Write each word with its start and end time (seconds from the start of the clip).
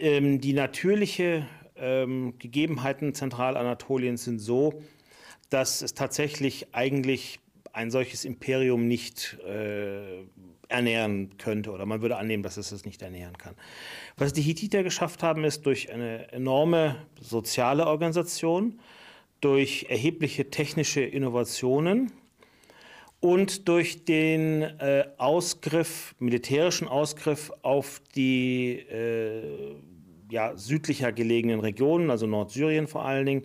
ähm, 0.00 0.40
die 0.40 0.52
natürliche 0.52 1.46
ähm, 1.76 2.34
Gegebenheiten 2.38 3.14
Zentralanatoliens 3.14 4.24
sind 4.24 4.38
so, 4.38 4.82
dass 5.50 5.82
es 5.82 5.94
tatsächlich 5.94 6.74
eigentlich 6.74 7.38
ein 7.72 7.90
solches 7.90 8.24
Imperium 8.24 8.88
nicht 8.88 9.38
äh, 9.46 10.24
ernähren 10.68 11.36
könnte 11.38 11.70
oder 11.70 11.86
man 11.86 12.00
würde 12.02 12.16
annehmen, 12.16 12.42
dass 12.42 12.56
es 12.56 12.72
es 12.72 12.84
nicht 12.84 13.02
ernähren 13.02 13.36
kann. 13.38 13.54
Was 14.16 14.32
die 14.32 14.42
Hittiter 14.42 14.82
geschafft 14.82 15.22
haben, 15.22 15.44
ist 15.44 15.66
durch 15.66 15.92
eine 15.92 16.32
enorme 16.32 16.96
soziale 17.20 17.86
Organisation, 17.86 18.80
durch 19.40 19.86
erhebliche 19.88 20.50
technische 20.50 21.02
Innovationen 21.02 22.10
und 23.26 23.66
durch 23.66 24.04
den 24.04 24.62
äh, 24.62 25.04
Ausgriff, 25.18 26.14
militärischen 26.20 26.86
Ausgriff 26.86 27.50
auf 27.62 28.00
die 28.14 28.78
äh, 28.88 29.74
ja, 30.30 30.56
südlicher 30.56 31.10
gelegenen 31.10 31.58
Regionen, 31.58 32.12
also 32.12 32.28
Nordsyrien 32.28 32.86
vor 32.86 33.04
allen 33.04 33.26
Dingen, 33.26 33.42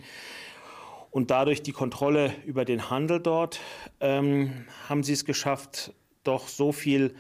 und 1.09 1.31
dadurch 1.31 1.63
die 1.63 1.71
Kontrolle 1.71 2.31
über 2.45 2.63
den 2.63 2.91
Handel 2.91 3.19
dort, 3.19 3.59
ähm, 4.01 4.67
haben 4.87 5.01
sie 5.01 5.13
es 5.13 5.25
geschafft, 5.25 5.95
doch 6.23 6.47
so 6.47 6.71
viel 6.71 7.15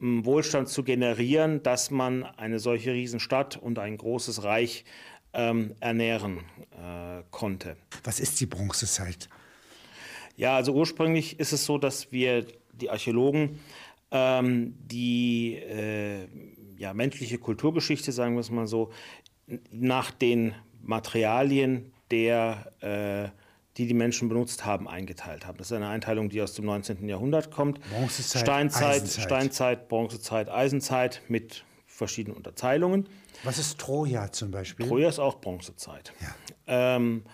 ähm, 0.00 0.24
Wohlstand 0.24 0.68
zu 0.68 0.84
generieren, 0.84 1.64
dass 1.64 1.90
man 1.90 2.22
eine 2.22 2.60
solche 2.60 2.92
Riesenstadt 2.92 3.56
und 3.56 3.80
ein 3.80 3.96
großes 3.96 4.44
Reich 4.44 4.84
ähm, 5.32 5.74
ernähren 5.80 6.38
äh, 6.70 7.24
konnte. 7.32 7.76
Was 8.04 8.20
ist 8.20 8.38
die 8.40 8.46
Bronzezeit? 8.46 9.28
Ja, 10.36 10.56
also 10.56 10.72
ursprünglich 10.72 11.38
ist 11.38 11.52
es 11.52 11.64
so, 11.64 11.78
dass 11.78 12.12
wir, 12.12 12.46
die 12.72 12.90
Archäologen, 12.90 13.60
ähm, 14.10 14.74
die 14.78 15.56
äh, 15.56 16.26
ja, 16.76 16.92
menschliche 16.92 17.38
Kulturgeschichte, 17.38 18.12
sagen 18.12 18.34
wir 18.34 18.40
es 18.40 18.50
mal 18.50 18.66
so, 18.66 18.90
nach 19.70 20.10
den 20.10 20.54
Materialien 20.82 21.92
der, 22.10 22.72
äh, 22.80 23.30
die 23.76 23.86
die 23.86 23.94
Menschen 23.94 24.28
benutzt 24.28 24.64
haben, 24.64 24.88
eingeteilt 24.88 25.46
haben. 25.46 25.58
Das 25.58 25.68
ist 25.68 25.72
eine 25.76 25.88
Einteilung, 25.88 26.28
die 26.28 26.40
aus 26.42 26.54
dem 26.54 26.64
19. 26.66 27.08
Jahrhundert 27.08 27.50
kommt. 27.50 27.80
Bronzezeit, 27.90 28.42
Steinzeit, 28.42 28.84
Eisenzeit. 28.84 29.24
Steinzeit, 29.24 29.88
Bronzezeit, 29.88 30.48
Eisenzeit 30.48 31.22
mit 31.28 31.64
verschiedenen 31.86 32.36
Unterteilungen. 32.36 33.08
Was 33.42 33.58
ist 33.58 33.78
Troja 33.78 34.30
zum 34.32 34.50
Beispiel? 34.50 34.86
Troja 34.86 35.08
ist 35.08 35.18
auch 35.18 35.40
Bronzezeit. 35.40 36.12
Ja. 36.20 36.96
Ähm, 36.96 37.24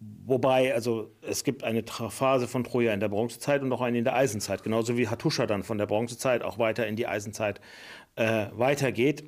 wobei, 0.00 0.74
also 0.74 1.10
es 1.20 1.44
gibt 1.44 1.62
eine 1.62 1.82
Phase 1.82 2.48
von 2.48 2.64
Troja 2.64 2.92
in 2.94 3.00
der 3.00 3.08
Bronzezeit 3.08 3.62
und 3.62 3.72
auch 3.72 3.82
eine 3.82 3.98
in 3.98 4.04
der 4.04 4.16
Eisenzeit, 4.16 4.62
genauso 4.62 4.96
wie 4.96 5.08
Hattusha 5.08 5.46
dann 5.46 5.62
von 5.62 5.78
der 5.78 5.86
Bronzezeit 5.86 6.42
auch 6.42 6.58
weiter 6.58 6.86
in 6.86 6.96
die 6.96 7.06
Eisenzeit 7.06 7.60
äh, 8.16 8.46
weitergeht. 8.52 9.24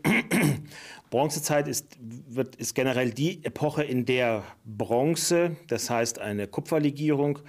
Bronzezeit 1.11 1.69
ist, 1.69 1.99
wird, 2.01 2.57
ist 2.57 2.75
generell 2.75 3.11
die 3.11 3.45
Epoche, 3.45 3.85
in 3.85 4.07
der 4.07 4.45
Bronze, 4.65 5.57
das 5.69 5.91
heißt 5.91 6.19
eine 6.19 6.47
Kupferlegierung, 6.47 7.41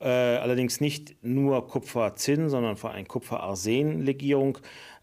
äh, 0.00 0.08
allerdings 0.08 0.80
nicht 0.80 1.16
nur 1.22 1.66
Kupferzinn, 1.66 2.50
sondern 2.50 2.76
vor 2.76 2.90
allem 2.90 3.08
Kupferarsenlegierung, 3.08 4.58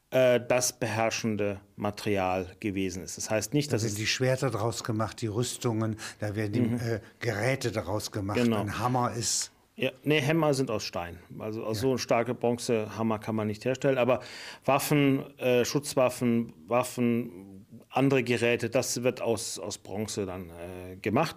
äh, 0.10 0.40
das 0.48 0.74
beherrschende 0.74 1.60
Material 1.76 2.48
gewesen 2.60 3.04
ist. 3.04 3.18
Das 3.18 3.30
heißt 3.30 3.54
nicht, 3.54 3.72
Da 3.72 3.76
dass 3.76 3.84
es 3.84 3.92
sind 3.92 4.00
die 4.00 4.08
Schwerter 4.08 4.50
draus 4.50 4.84
gemacht, 4.84 5.22
die 5.22 5.28
Rüstungen, 5.28 5.98
da 6.20 6.36
werden 6.36 6.54
die 6.54 6.86
äh, 6.86 7.00
Geräte 7.20 7.72
daraus 7.72 8.12
gemacht. 8.12 8.38
Mhm. 8.38 8.44
Genau. 8.44 8.62
Ein 8.62 8.80
Hammer 8.80 9.14
ist. 9.14 9.52
Ja, 9.76 9.92
nee, 10.04 10.20
Hämmer 10.20 10.54
sind 10.54 10.72
aus 10.72 10.84
Stein. 10.84 11.20
Also 11.38 11.64
aus 11.64 11.80
so 11.80 11.98
starke 11.98 12.34
Bronzehammer 12.34 13.20
kann 13.20 13.36
man 13.36 13.48
nicht 13.48 13.64
herstellen. 13.64 13.98
Aber 14.00 14.22
Waffen, 14.66 15.24
äh, 15.38 15.66
Schutzwaffen, 15.66 16.54
Waffen, 16.68 17.66
andere 17.90 18.24
Geräte, 18.24 18.70
das 18.70 19.04
wird 19.04 19.22
aus, 19.22 19.60
aus 19.60 19.78
Bronze 19.78 20.26
dann 20.26 20.50
äh, 20.50 20.96
gemacht. 20.98 21.36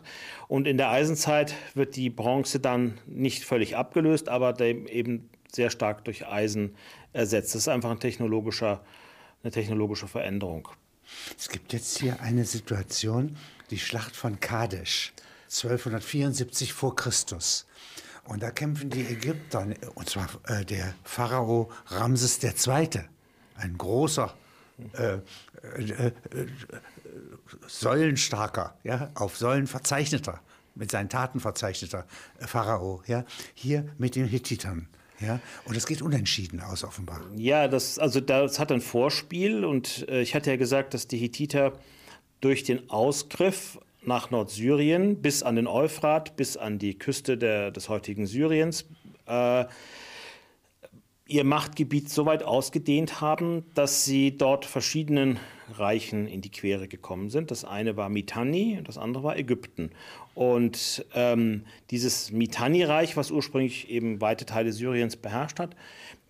Und 0.49 0.67
in 0.67 0.77
der 0.77 0.91
Eisenzeit 0.91 1.55
wird 1.75 1.97
die 1.97 2.11
Bronze 2.11 2.61
dann 2.61 2.99
nicht 3.07 3.45
völlig 3.45 3.77
abgelöst, 3.77 4.29
aber 4.29 4.61
eben 4.61 5.30
sehr 5.55 5.71
stark 5.71 6.05
durch 6.05 6.27
Eisen 6.27 6.75
ersetzt. 7.13 7.55
Das 7.55 7.63
ist 7.63 7.69
einfach 7.69 7.91
ein 7.91 8.01
technologischer, 8.01 8.81
eine 9.43 9.51
technologische 9.51 10.09
Veränderung. 10.09 10.69
Es 11.39 11.49
gibt 11.49 11.73
jetzt 11.73 11.99
hier 11.99 12.21
eine 12.21 12.45
Situation, 12.45 13.37
die 13.71 13.79
Schlacht 13.79 14.17
von 14.17 14.41
Kadesh, 14.41 15.13
1274 15.49 16.73
vor 16.73 16.95
Christus. 16.95 17.67
Und 18.25 18.43
da 18.43 18.51
kämpfen 18.51 18.91
die 18.91 19.07
Ägypter, 19.07 19.67
und 19.95 20.09
zwar 20.09 20.29
äh, 20.47 20.65
der 20.65 20.95
Pharao 21.03 21.71
Ramses 21.87 22.43
II., 22.43 22.89
ein 23.57 23.77
großer, 23.77 24.33
äh, 24.93 25.19
äh, 25.77 26.07
äh, 26.07 26.13
säulenstarker, 27.67 28.77
ja, 28.85 29.11
auf 29.15 29.37
Säulen 29.37 29.67
verzeichneter, 29.67 30.41
mit 30.75 30.91
seinen 30.91 31.09
Taten 31.09 31.41
verzeichneter 31.41 32.07
Pharao, 32.39 33.03
ja, 33.07 33.25
hier 33.55 33.87
mit 33.99 34.15
den 34.15 34.27
Hittitern. 34.27 34.89
Ja, 35.21 35.39
und 35.67 35.77
es 35.77 35.87
geht 35.87 36.01
unentschieden 36.01 36.61
aus, 36.61 36.83
offenbar. 36.83 37.21
Ja, 37.37 37.69
das, 37.69 37.99
also 37.99 38.21
das 38.21 38.59
hat 38.59 38.73
ein 38.73 38.81
Vorspiel 38.81 39.65
und 39.65 40.09
äh, 40.09 40.23
ich 40.23 40.35
hatte 40.35 40.51
ja 40.51 40.57
gesagt, 40.57 40.95
dass 40.95 41.09
die 41.09 41.19
Hittiter 41.19 41.75
durch 42.41 42.65
den 42.65 42.89
Ausgriff 42.89 43.79
nach 44.03 44.31
Nordsyrien 44.31 45.21
bis 45.21 45.43
an 45.43 45.57
den 45.57 45.67
Euphrat, 45.67 46.37
bis 46.37 46.57
an 46.57 46.79
die 46.79 46.99
Küste 46.99 47.37
der, 47.37 47.71
des 47.71 47.91
heutigen 47.91 48.27
Syriens, 48.27 48.87
äh, 49.27 49.67
ihr 51.27 51.45
Machtgebiet 51.45 52.11
so 52.11 52.27
weit 52.27 52.43
ausgedehnt 52.43 53.21
haben, 53.21 53.65
dass 53.75 54.05
sie 54.05 54.37
dort 54.37 54.65
verschiedenen 54.65 55.39
Reichen 55.71 56.27
in 56.27 56.41
die 56.41 56.51
Quere 56.51 56.89
gekommen 56.89 57.31
sind. 57.31 57.51
Das 57.51 57.65
eine 57.65 57.97
war 57.97 58.09
Mitanni, 58.09 58.81
das 58.85 58.99
andere 58.99 59.25
war 59.25 59.37
Ägypten. 59.37 59.91
Und 60.35 61.05
ähm, 61.15 61.65
dieses 61.91 62.33
Mitanni-Reich, 62.33 63.17
was 63.17 63.31
ursprünglich 63.31 63.91
eben 63.91 64.21
weite 64.21 64.47
Teile 64.47 64.73
Syriens 64.73 65.17
beherrscht 65.17 65.59
hat, 65.59 65.77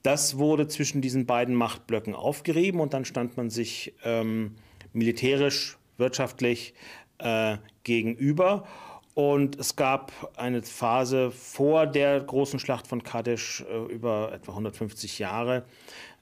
das 0.03 0.39
wurde 0.39 0.67
zwischen 0.67 1.03
diesen 1.03 1.27
beiden 1.27 1.55
Machtblöcken 1.55 2.15
aufgerieben 2.15 2.81
und 2.81 2.95
dann 2.95 3.05
stand 3.05 3.37
man 3.37 3.51
sich 3.51 3.93
ähm, 4.05 4.55
militärisch, 4.93 5.77
wirtschaftlich 5.99 6.75
äh, 7.19 7.59
gegenüber. 7.85 8.67
Und 9.15 9.59
es 9.59 9.77
gab 9.77 10.13
eine 10.37 10.63
Phase 10.63 11.31
vor 11.31 11.87
der 11.87 12.21
großen 12.21 12.59
Schlacht 12.59 12.87
von 12.87 13.03
Kadesh 13.03 13.65
äh, 13.69 13.93
über 13.93 14.33
etwa 14.33 14.53
150 14.53 15.19
Jahre, 15.19 15.65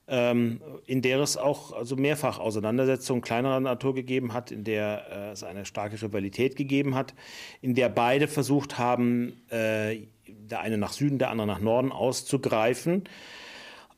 ähm, 0.09 0.61
in 0.87 1.03
der 1.03 1.21
es 1.21 1.37
auch 1.37 1.73
also 1.73 1.97
mehrfach 1.97 2.39
Auseinandersetzungen 2.39 3.21
kleinerer 3.21 3.61
Natur 3.61 3.95
gegeben 3.95 4.33
hat, 4.33 4.51
in 4.51 4.65
der 4.65 5.07
äh, 5.11 5.31
es 5.33 5.45
eine 5.45 5.65
starke 5.65 6.01
Rivalität 6.01 6.57
gegeben 6.57 6.95
hat, 6.95 7.15
in 7.61 7.75
der 7.75 7.89
beide 7.89 8.27
versucht 8.27 8.79
haben, 8.79 9.35
äh, 9.51 9.99
der 10.27 10.61
eine 10.61 10.79
nach 10.79 10.93
Süden, 10.93 11.19
der 11.19 11.31
andere 11.31 11.47
nach 11.47 11.61
Norden 11.61 11.93
auszugreifen. 11.93 13.05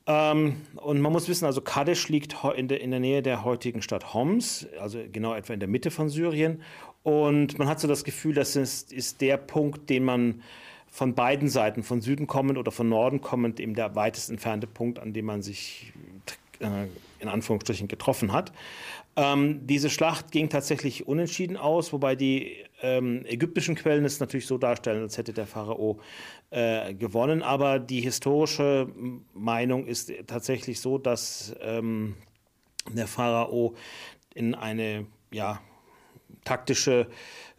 Ähm, 0.07 0.57
und 0.77 1.01
man 1.01 1.13
muss 1.13 1.29
wissen, 1.29 1.45
also 1.45 1.61
Kadesh 1.61 2.09
liegt 2.09 2.37
in 2.57 2.67
der, 2.67 2.81
in 2.81 2.91
der 2.91 3.01
Nähe 3.01 3.23
der 3.23 3.45
heutigen 3.45 3.81
Stadt 3.81 4.13
Homs, 4.13 4.67
also 4.81 4.99
genau 5.13 5.35
etwa 5.35 5.55
in 5.55 5.61
der 5.61 5.69
Mitte 5.69 5.93
von 5.93 6.09
Syrien. 6.09 6.63
Und 7.03 7.59
man 7.59 7.69
hat 7.69 7.79
so 7.81 7.87
das 7.87 8.03
Gefühl, 8.05 8.35
das 8.35 8.57
ist, 8.57 8.93
ist 8.93 9.21
der 9.21 9.37
Punkt, 9.37 9.89
den 9.89 10.05
man 10.05 10.43
von 10.91 11.15
beiden 11.15 11.49
Seiten, 11.49 11.83
von 11.83 12.01
Süden 12.01 12.27
kommend 12.27 12.59
oder 12.59 12.73
von 12.73 12.89
Norden 12.89 13.21
kommend, 13.21 13.61
eben 13.61 13.75
der 13.75 13.95
weitest 13.95 14.31
entfernte 14.31 14.67
Punkt, 14.67 14.99
an 14.99 15.13
dem 15.13 15.27
man 15.27 15.43
sich 15.43 15.93
äh, 16.59 16.87
in 17.21 17.29
Anführungsstrichen 17.29 17.89
getroffen 17.89 18.33
hat. 18.33 18.53
Ähm, 19.17 19.67
diese 19.67 19.91
Schlacht 19.91 20.31
ging 20.31 20.49
tatsächlich 20.49 21.07
unentschieden 21.07 21.57
aus, 21.57 21.93
wobei 21.93 22.17
die 22.17 22.57
ähm, 22.83 23.25
ägyptischen 23.27 23.75
Quellen 23.75 24.05
es 24.05 24.21
natürlich 24.21 24.47
so 24.47 24.57
darstellen, 24.59 25.03
als 25.03 25.19
hätte 25.19 25.33
der 25.33 25.47
Pharao 25.47 26.01
äh, 26.51 26.95
gewonnen. 26.95 27.43
Aber 27.43 27.79
die 27.79 28.01
historische 28.01 28.89
Meinung 29.35 29.87
ist 29.87 30.13
tatsächlich 30.27 30.81
so, 30.81 30.99
dass 30.99 31.55
ähm, 31.61 32.17
der 32.93 33.07
Pharao 33.07 33.75
in 34.35 34.55
eine 34.55 35.07
ja, 35.33 35.61
taktische 36.45 37.09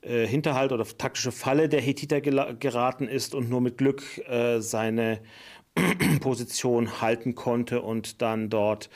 äh, 0.01 0.25
Hinterhalt 0.25 0.71
oder 0.71 0.86
taktische 0.86 1.31
Falle 1.31 1.69
der 1.69 1.81
Hethiter 1.81 2.21
geraten 2.21 3.07
ist 3.07 3.36
und 3.36 3.50
nur 3.50 3.62
mit 3.62 3.77
Glück 3.77 4.03
äh, 4.27 4.59
seine 4.59 5.21
Position 6.21 7.01
halten 7.01 7.36
konnte 7.36 7.81
und 7.81 8.21
dann 8.21 8.50
dort 8.50 8.89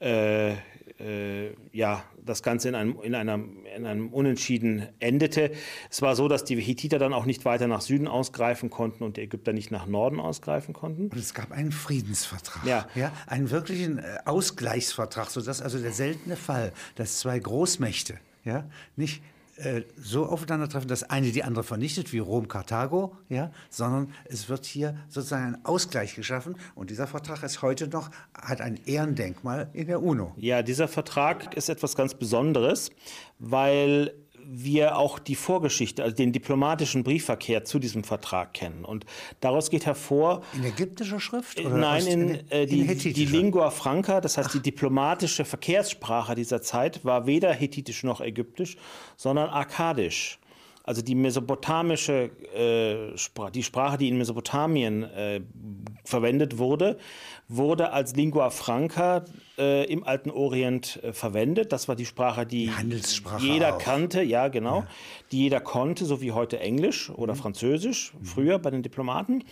äh, 0.00 0.54
äh, 1.00 1.54
ja, 1.72 2.04
das 2.24 2.42
Ganze 2.42 2.68
in 2.68 2.74
einem, 2.74 3.00
in, 3.02 3.14
einem, 3.14 3.64
in 3.76 3.86
einem 3.86 4.08
Unentschieden 4.08 4.88
endete. 4.98 5.52
Es 5.90 6.02
war 6.02 6.14
so, 6.14 6.28
dass 6.28 6.44
die 6.44 6.60
Hethiter 6.60 6.98
dann 6.98 7.12
auch 7.12 7.24
nicht 7.24 7.44
weiter 7.44 7.66
nach 7.66 7.80
Süden 7.80 8.06
ausgreifen 8.06 8.70
konnten 8.70 9.04
und 9.04 9.16
die 9.16 9.22
Ägypter 9.22 9.52
nicht 9.52 9.70
nach 9.70 9.86
Norden 9.86 10.20
ausgreifen 10.20 10.74
konnten. 10.74 11.08
Und 11.08 11.16
es 11.16 11.32
gab 11.34 11.52
einen 11.52 11.72
Friedensvertrag. 11.72 12.64
Ja. 12.66 12.86
ja 12.94 13.12
einen 13.26 13.50
wirklichen 13.50 13.98
äh, 13.98 14.18
Ausgleichsvertrag, 14.26 15.30
sodass 15.30 15.62
also 15.62 15.78
der 15.78 15.92
seltene 15.92 16.36
Fall, 16.36 16.72
dass 16.96 17.18
zwei 17.18 17.38
Großmächte 17.38 18.18
ja, 18.44 18.68
nicht 18.96 19.22
äh, 19.60 19.82
so 19.96 20.26
aufeinandertreffen, 20.26 20.88
dass 20.88 21.02
eine 21.04 21.32
die 21.32 21.44
andere 21.44 21.64
vernichtet, 21.64 22.12
wie 22.12 22.18
Rom, 22.18 22.48
Karthago, 22.48 23.16
ja, 23.28 23.52
sondern 23.68 24.12
es 24.24 24.48
wird 24.48 24.64
hier 24.64 24.96
sozusagen 25.08 25.54
ein 25.54 25.64
Ausgleich 25.64 26.14
geschaffen 26.14 26.56
und 26.74 26.90
dieser 26.90 27.06
Vertrag 27.06 27.42
ist 27.42 27.62
heute 27.62 27.88
noch, 27.88 28.10
hat 28.34 28.60
ein 28.60 28.80
Ehrendenkmal 28.86 29.68
in 29.72 29.86
der 29.86 30.02
UNO. 30.02 30.32
Ja, 30.36 30.62
dieser 30.62 30.88
Vertrag 30.88 31.54
ist 31.54 31.68
etwas 31.68 31.94
ganz 31.94 32.14
Besonderes, 32.14 32.90
weil 33.38 34.14
wir 34.52 34.96
auch 34.96 35.18
die 35.18 35.36
Vorgeschichte, 35.36 36.02
also 36.02 36.16
den 36.16 36.32
diplomatischen 36.32 37.04
Briefverkehr 37.04 37.64
zu 37.64 37.78
diesem 37.78 38.02
Vertrag 38.02 38.52
kennen. 38.52 38.84
Und 38.84 39.06
daraus 39.40 39.70
geht 39.70 39.86
hervor. 39.86 40.42
In 40.54 40.64
ägyptischer 40.64 41.20
Schrift? 41.20 41.60
Oder 41.60 41.76
nein, 41.76 42.06
in, 42.06 42.50
äh, 42.50 42.66
die, 42.66 42.84
die, 42.96 43.24
Lingua 43.24 43.70
Franca, 43.70 44.20
das 44.20 44.36
heißt 44.36 44.48
Ach. 44.48 44.52
die 44.52 44.60
diplomatische 44.60 45.44
Verkehrssprache 45.44 46.34
dieser 46.34 46.62
Zeit, 46.62 47.04
war 47.04 47.26
weder 47.26 47.52
hethitisch 47.52 48.02
noch 48.02 48.20
ägyptisch, 48.20 48.76
sondern 49.16 49.50
akkadisch 49.50 50.39
also 50.90 51.02
die 51.02 51.14
mesopotamische 51.14 52.30
äh, 52.52 53.16
Sprache, 53.16 53.52
die 53.52 53.62
Sprache, 53.62 53.96
die 53.96 54.08
in 54.08 54.18
Mesopotamien 54.18 55.04
äh, 55.04 55.40
verwendet 56.04 56.58
wurde, 56.58 56.98
wurde 57.46 57.92
als 57.92 58.16
Lingua 58.16 58.50
Franca 58.50 59.24
äh, 59.56 59.84
im 59.84 60.02
alten 60.02 60.32
Orient 60.32 60.98
äh, 61.04 61.12
verwendet. 61.12 61.70
Das 61.70 61.86
war 61.86 61.94
die 61.94 62.06
Sprache, 62.06 62.44
die, 62.44 62.72
jeder 63.38 63.76
auch. 63.76 63.78
kannte, 63.78 64.20
ja 64.22 64.48
genau, 64.48 64.78
ja. 64.78 64.86
die 65.30 65.38
jeder 65.44 65.60
konnte, 65.60 66.06
so 66.06 66.20
wie 66.20 66.32
heute 66.32 66.58
Englisch 66.58 67.08
oder 67.10 67.34
mhm. 67.34 67.38
Französisch, 67.38 68.12
früher 68.24 68.58
bei 68.58 68.72
den 68.72 68.82
Diplomaten. 68.82 69.44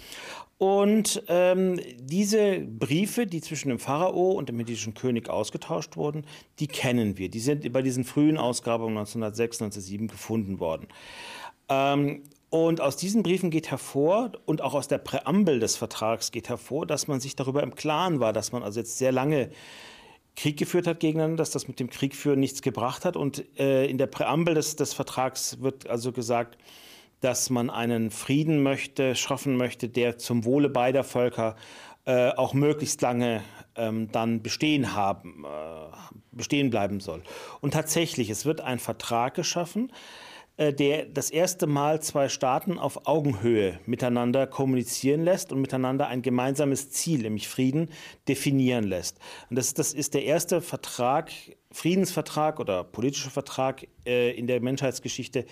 Und 0.58 1.22
ähm, 1.28 1.81
diese 2.00 2.58
Briefe, 2.58 3.26
die 3.26 3.40
zwischen 3.40 3.69
dem 3.69 3.78
Pharao 3.78 4.32
und 4.32 4.49
dem 4.49 4.56
medischen 4.56 4.93
König 4.93 5.31
ausgetauscht 5.31 5.96
wurden, 5.96 6.25
die 6.58 6.66
kennen 6.66 7.16
wir. 7.16 7.28
Die 7.28 7.38
sind 7.38 7.72
bei 7.72 7.81
diesen 7.81 8.05
frühen 8.05 8.37
Ausgrabungen 8.37 8.99
1906, 8.99 9.62
1907 9.62 10.08
gefunden 10.08 10.58
worden. 10.58 10.88
Ähm, 11.69 12.25
und 12.50 12.81
aus 12.81 12.96
diesen 12.96 13.22
Briefen 13.22 13.50
geht 13.50 13.70
hervor 13.70 14.32
und 14.46 14.60
auch 14.62 14.75
aus 14.75 14.88
der 14.88 14.99
Präambel 14.99 15.60
des 15.60 15.76
Vertrags 15.76 16.32
geht 16.32 16.49
hervor, 16.49 16.87
dass 16.87 17.06
man 17.06 17.20
sich 17.20 17.37
darüber 17.37 17.62
im 17.62 17.75
Klaren 17.75 18.20
war, 18.20 18.32
dass 18.32 18.50
man 18.52 18.62
also 18.64 18.81
jetzt 18.81 18.99
sehr 18.99 19.12
lange 19.12 19.50
Krieg 20.34 20.56
geführt 20.56 20.87
hat 20.87 20.99
gegeneinander, 20.99 21.37
dass 21.37 21.50
das 21.50 21.69
mit 21.69 21.78
dem 21.78 21.90
Kriegführen 21.90 22.40
nichts 22.40 22.62
gebracht 22.62 23.04
hat. 23.04 23.16
Und 23.16 23.44
äh, 23.58 23.87
in 23.87 23.99
der 23.99 24.06
Präambel 24.06 24.54
des, 24.54 24.76
des 24.76 24.94
Vertrags 24.94 25.61
wird 25.61 25.88
also 25.88 26.11
gesagt, 26.11 26.56
dass 27.20 27.50
man 27.50 27.70
einen 27.70 28.11
Frieden 28.11 28.62
möchte, 28.62 29.15
schaffen 29.15 29.56
möchte, 29.56 29.88
der 29.88 30.19
zum 30.19 30.44
Wohle 30.44 30.69
beider 30.69 31.05
Völker 31.05 31.56
äh, 32.05 32.31
auch 32.31 32.55
möglichst 32.55 33.03
lange 33.03 33.43
ähm, 33.76 34.11
dann 34.12 34.43
bestehen 34.43 34.94
haben, 34.94 35.44
äh, 35.44 36.17
bestehen 36.32 36.70
bleiben 36.70 37.00
soll. 37.00 37.23
Und 37.61 37.73
tatsächlich, 37.75 38.31
es 38.31 38.47
wird 38.47 38.61
ein 38.61 38.79
Vertrag 38.79 39.35
geschaffen, 39.35 39.93
äh, 40.59 40.73
der 40.73 41.06
das 41.06 41.31
erste 41.31 41.67
Mal 41.67 42.03
zwei 42.03 42.29
Staaten 42.29 42.79
auf 42.79 43.06
Augenhöhe 43.06 43.79
miteinander 43.87 44.47
kommunizieren 44.47 45.23
lässt 45.23 45.53
und 45.53 45.61
miteinander 45.61 46.09
ein 46.09 46.21
gemeinsames 46.21 46.91
Ziel, 46.91 47.23
nämlich 47.23 47.47
Frieden, 47.47 47.91
definieren 48.26 48.85
lässt. 48.85 49.19
Und 49.50 49.56
das, 49.56 49.73
das 49.73 49.93
ist 49.93 50.14
der 50.14 50.25
erste 50.25 50.61
Vertrag, 50.61 51.31
Friedensvertrag 51.71 52.59
oder 52.59 52.82
politischer 52.85 53.31
Vertrag 53.31 53.87
äh, 54.05 54.31
in 54.31 54.47
der 54.47 54.61
Menschheitsgeschichte, 54.61 55.47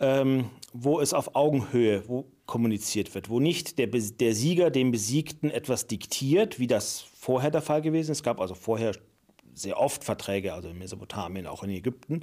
ähm, 0.00 0.50
wo 0.72 1.00
es 1.00 1.14
auf 1.14 1.34
Augenhöhe 1.34 2.08
wo 2.08 2.26
kommuniziert 2.46 3.14
wird, 3.14 3.30
wo 3.30 3.40
nicht 3.40 3.78
der, 3.78 3.86
der 3.86 4.34
Sieger 4.34 4.70
dem 4.70 4.90
Besiegten 4.90 5.50
etwas 5.50 5.86
diktiert, 5.86 6.58
wie 6.58 6.66
das 6.66 7.00
vorher 7.00 7.50
der 7.50 7.62
Fall 7.62 7.80
gewesen 7.80 8.12
ist. 8.12 8.18
Es 8.18 8.22
gab 8.22 8.40
also 8.40 8.54
vorher 8.54 8.92
sehr 9.54 9.78
oft 9.78 10.04
Verträge, 10.04 10.52
also 10.52 10.68
in 10.68 10.78
Mesopotamien, 10.78 11.46
auch 11.46 11.62
in 11.62 11.70
Ägypten. 11.70 12.20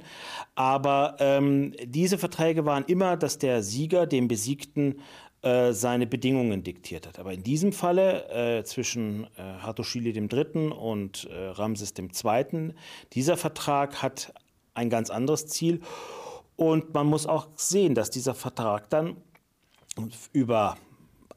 Aber 0.54 1.16
ähm, 1.18 1.74
diese 1.84 2.18
Verträge 2.18 2.66
waren 2.66 2.84
immer, 2.84 3.16
dass 3.16 3.38
der 3.38 3.62
Sieger 3.62 4.06
dem 4.06 4.28
Besiegten 4.28 5.00
äh, 5.42 5.72
seine 5.72 6.06
Bedingungen 6.06 6.62
diktiert 6.62 7.06
hat. 7.06 7.18
Aber 7.18 7.32
in 7.32 7.42
diesem 7.42 7.72
Falle 7.72 8.28
äh, 8.28 8.64
zwischen 8.64 9.24
äh, 9.36 9.42
Hattuschili 9.60 10.10
III. 10.10 10.68
und 10.68 11.28
äh, 11.30 11.46
Ramses 11.48 11.94
II., 11.98 12.74
dieser 13.12 13.36
Vertrag 13.36 14.02
hat 14.02 14.32
ein 14.74 14.88
ganz 14.88 15.10
anderes 15.10 15.46
Ziel. 15.48 15.80
Und 16.62 16.94
man 16.94 17.08
muss 17.08 17.26
auch 17.26 17.48
sehen, 17.56 17.96
dass 17.96 18.08
dieser 18.08 18.36
Vertrag 18.36 18.88
dann 18.88 19.16
über 20.32 20.76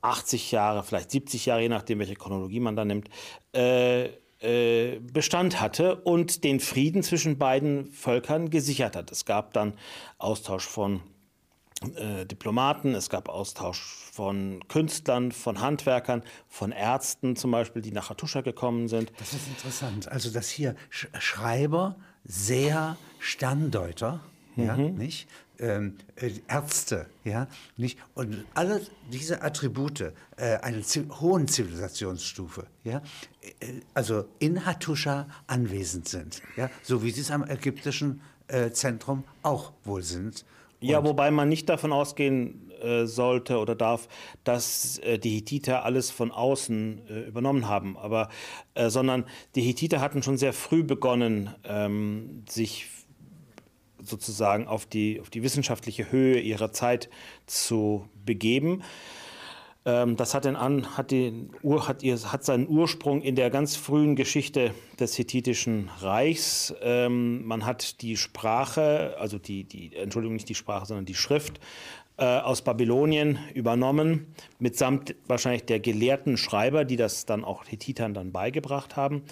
80 0.01 0.51
Jahre, 0.51 0.83
vielleicht 0.83 1.09
70 1.09 1.47
Jahre, 1.47 1.63
je 1.63 1.69
nachdem, 1.69 1.97
welche 1.97 2.13
Chronologie 2.13 2.59
man 2.59 2.75
da 2.75 2.85
nimmt, 2.85 3.09
äh, 3.55 4.05
äh, 4.39 4.99
Bestand 4.99 5.59
hatte 5.59 5.95
und 5.95 6.43
den 6.43 6.59
Frieden 6.59 7.01
zwischen 7.01 7.39
beiden 7.39 7.91
Völkern 7.91 8.51
gesichert 8.51 8.95
hat. 8.95 9.11
Es 9.11 9.25
gab 9.25 9.53
dann 9.53 9.73
Austausch 10.19 10.67
von 10.67 11.01
äh, 11.95 12.27
Diplomaten, 12.27 12.93
es 12.93 13.09
gab 13.09 13.27
Austausch 13.27 13.81
von 14.11 14.63
Künstlern, 14.67 15.31
von 15.31 15.59
Handwerkern, 15.59 16.21
von 16.47 16.71
Ärzten 16.71 17.35
zum 17.35 17.49
Beispiel, 17.49 17.81
die 17.81 17.91
nach 17.91 18.11
Hattusha 18.11 18.41
gekommen 18.41 18.87
sind. 18.89 19.11
Das 19.17 19.33
ist 19.33 19.47
interessant. 19.47 20.07
Also, 20.07 20.29
dass 20.29 20.49
hier 20.49 20.75
Schreiber, 20.91 21.95
sehr 22.23 22.95
Sterndeuter, 23.17 24.21
ja, 24.55 24.75
mhm. 24.75 24.95
nicht? 24.95 25.27
Ähm, 25.57 25.95
äh, 26.17 26.31
Ärzte, 26.49 27.07
ja, 27.23 27.47
nicht? 27.77 27.97
Und 28.13 28.45
alle 28.53 28.81
diese 29.11 29.41
Attribute 29.41 30.13
äh, 30.35 30.57
einer 30.57 30.81
hohen 31.21 31.47
Zivilisationsstufe, 31.47 32.67
ja, 32.83 33.01
äh, 33.41 33.81
also 33.93 34.25
in 34.39 34.65
Hattusha 34.65 35.27
anwesend 35.47 36.09
sind, 36.09 36.41
ja, 36.57 36.69
so 36.83 37.03
wie 37.03 37.11
sie 37.11 37.21
es 37.21 37.31
am 37.31 37.43
ägyptischen 37.43 38.21
äh, 38.47 38.71
Zentrum 38.71 39.23
auch 39.43 39.71
wohl 39.83 40.03
sind. 40.03 40.45
Ja, 40.81 41.03
wobei 41.03 41.31
man 41.31 41.49
nicht 41.49 41.67
davon 41.69 41.91
ausgehen 41.91 42.69
äh, 42.83 43.05
sollte 43.07 43.57
oder 43.57 43.73
darf, 43.73 44.07
dass 44.43 45.01
die 45.23 45.31
Hittiter 45.31 45.83
alles 45.83 46.11
von 46.11 46.31
außen 46.31 47.07
übernommen 47.27 47.67
haben, 47.67 47.97
aber 47.97 48.29
sondern 48.75 49.25
die 49.55 49.61
Hittiter 49.61 49.99
hatten 49.99 50.21
schon 50.21 50.37
sehr 50.37 50.53
früh 50.53 50.83
begonnen, 50.83 51.55
ähm, 51.63 52.43
sich 52.47 52.87
sozusagen 54.07 54.67
auf 54.67 54.85
die, 54.85 55.19
auf 55.19 55.29
die 55.29 55.43
wissenschaftliche 55.43 56.11
Höhe 56.11 56.39
ihrer 56.39 56.71
Zeit 56.71 57.09
zu 57.45 58.07
begeben. 58.25 58.83
Ähm, 59.85 60.15
das 60.15 60.33
hat, 60.33 60.45
den 60.45 60.55
an, 60.55 60.97
hat, 60.97 61.11
den, 61.11 61.51
hat, 61.63 62.03
hat, 62.03 62.43
seinen 62.43 62.67
Ursprung 62.67 63.21
in 63.21 63.35
der 63.35 63.49
ganz 63.51 63.75
frühen 63.75 64.15
Geschichte 64.15 64.73
des 64.99 65.17
Hethitischen 65.17 65.89
Reichs. 65.99 66.73
Ähm, 66.81 67.45
man 67.45 67.65
hat 67.65 68.01
die 68.01 68.17
Sprache, 68.17 69.15
also 69.19 69.37
die, 69.37 69.63
die, 69.63 69.95
Entschuldigung, 69.95 70.35
nicht 70.35 70.49
die 70.49 70.55
Sprache, 70.55 70.87
sondern 70.87 71.05
die 71.05 71.15
Schrift 71.15 71.59
äh, 72.17 72.25
aus 72.25 72.63
Babylonien 72.63 73.37
übernommen, 73.53 74.33
mitsamt 74.57 75.15
wahrscheinlich 75.27 75.65
der 75.65 75.79
gelehrten 75.79 76.37
Schreiber, 76.37 76.83
die 76.83 76.97
das 76.97 77.25
dann 77.25 77.43
auch 77.43 77.63
Hethitern 77.67 78.13
dann 78.15 78.31
beigebracht 78.31 78.95
haben. 78.95 79.23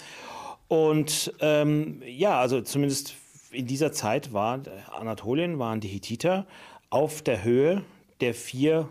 Und 0.68 1.32
ähm, 1.40 2.00
ja, 2.06 2.38
also 2.38 2.60
zumindest 2.60 3.14
in 3.54 3.66
dieser 3.66 3.92
Zeit 3.92 4.32
war 4.32 4.60
Anatolien, 4.92 5.58
waren 5.58 5.80
die 5.80 5.88
Hittiter 5.88 6.46
auf 6.90 7.22
der 7.22 7.44
Höhe 7.44 7.82
der 8.20 8.34
vier 8.34 8.88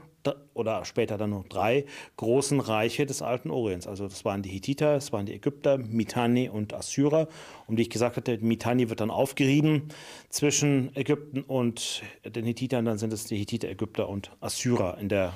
oder 0.53 0.85
später 0.85 1.17
dann 1.17 1.31
noch 1.31 1.45
drei 1.47 1.85
großen 2.17 2.59
Reiche 2.59 3.05
des 3.05 3.21
alten 3.21 3.49
Orients. 3.51 3.87
Also 3.87 4.07
das 4.07 4.23
waren 4.23 4.41
die 4.41 4.49
Hittiter, 4.49 4.93
das 4.93 5.11
waren 5.11 5.25
die 5.25 5.33
Ägypter, 5.33 5.77
Mitanni 5.77 6.49
und 6.49 6.73
Assyrer. 6.73 7.27
Um 7.67 7.75
die 7.75 7.83
ich 7.83 7.89
gesagt 7.89 8.17
hatte, 8.17 8.37
Mitanni 8.39 8.89
wird 8.89 9.01
dann 9.01 9.11
aufgerieben 9.11 9.89
zwischen 10.29 10.95
Ägypten 10.95 11.41
und 11.41 12.03
den 12.25 12.45
Hittitern. 12.45 12.85
Dann 12.85 12.97
sind 12.97 13.11
es 13.11 13.25
die 13.25 13.37
Hittiter, 13.37 13.69
Ägypter 13.69 14.07
und 14.07 14.31
Assyrer 14.39 14.97
in 14.99 15.09
der 15.09 15.33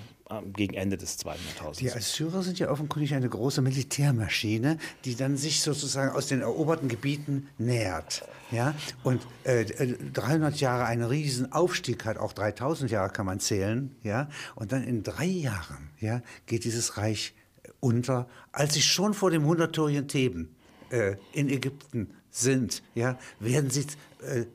gegen 0.54 0.74
Ende 0.74 0.98
des 0.98 1.18
zweiten 1.18 1.44
Jahrtausends. 1.48 1.80
Die 1.80 1.92
Assyrer 1.92 2.44
sind 2.44 2.60
ja 2.60 2.70
offenkundig 2.70 3.14
eine 3.14 3.30
große 3.30 3.62
Militärmaschine, 3.62 4.78
die 5.06 5.16
dann 5.16 5.38
sich 5.38 5.62
sozusagen 5.62 6.12
aus 6.12 6.28
den 6.28 6.42
eroberten 6.42 6.90
Gebieten 6.90 7.48
nähert. 7.58 8.28
Ja? 8.52 8.76
Und 9.04 9.26
äh, 9.44 9.66
300 9.66 10.54
äh, 10.54 10.58
Jahre 10.58 10.86
einen 10.86 11.04
riesen 11.04 11.52
Aufstieg 11.52 12.06
hat, 12.06 12.18
auch 12.18 12.34
3000 12.34 12.92
Jahre 12.92 13.10
kann 13.10 13.26
man 13.26 13.40
zählen. 13.40 13.96
Ja? 14.04 14.30
Und 14.56 14.72
dann 14.72 14.84
in 14.84 15.04
drei 15.04 15.26
Jahren 15.26 15.92
ja, 16.00 16.22
geht 16.46 16.66
dieses 16.66 16.98
Reich 16.98 17.34
unter, 17.80 18.28
als 18.52 18.74
sie 18.74 18.82
schon 18.82 19.14
vor 19.14 19.32
dem 19.32 19.46
hundertjährigen 19.46 20.08
Theben 20.08 20.56
äh, 20.90 21.16
in 21.32 21.50
Ägypten 21.50 22.14
sind, 22.30 22.84
ja, 22.96 23.18
werden 23.40 23.70
sie 23.70 23.86
äh, 24.22 24.46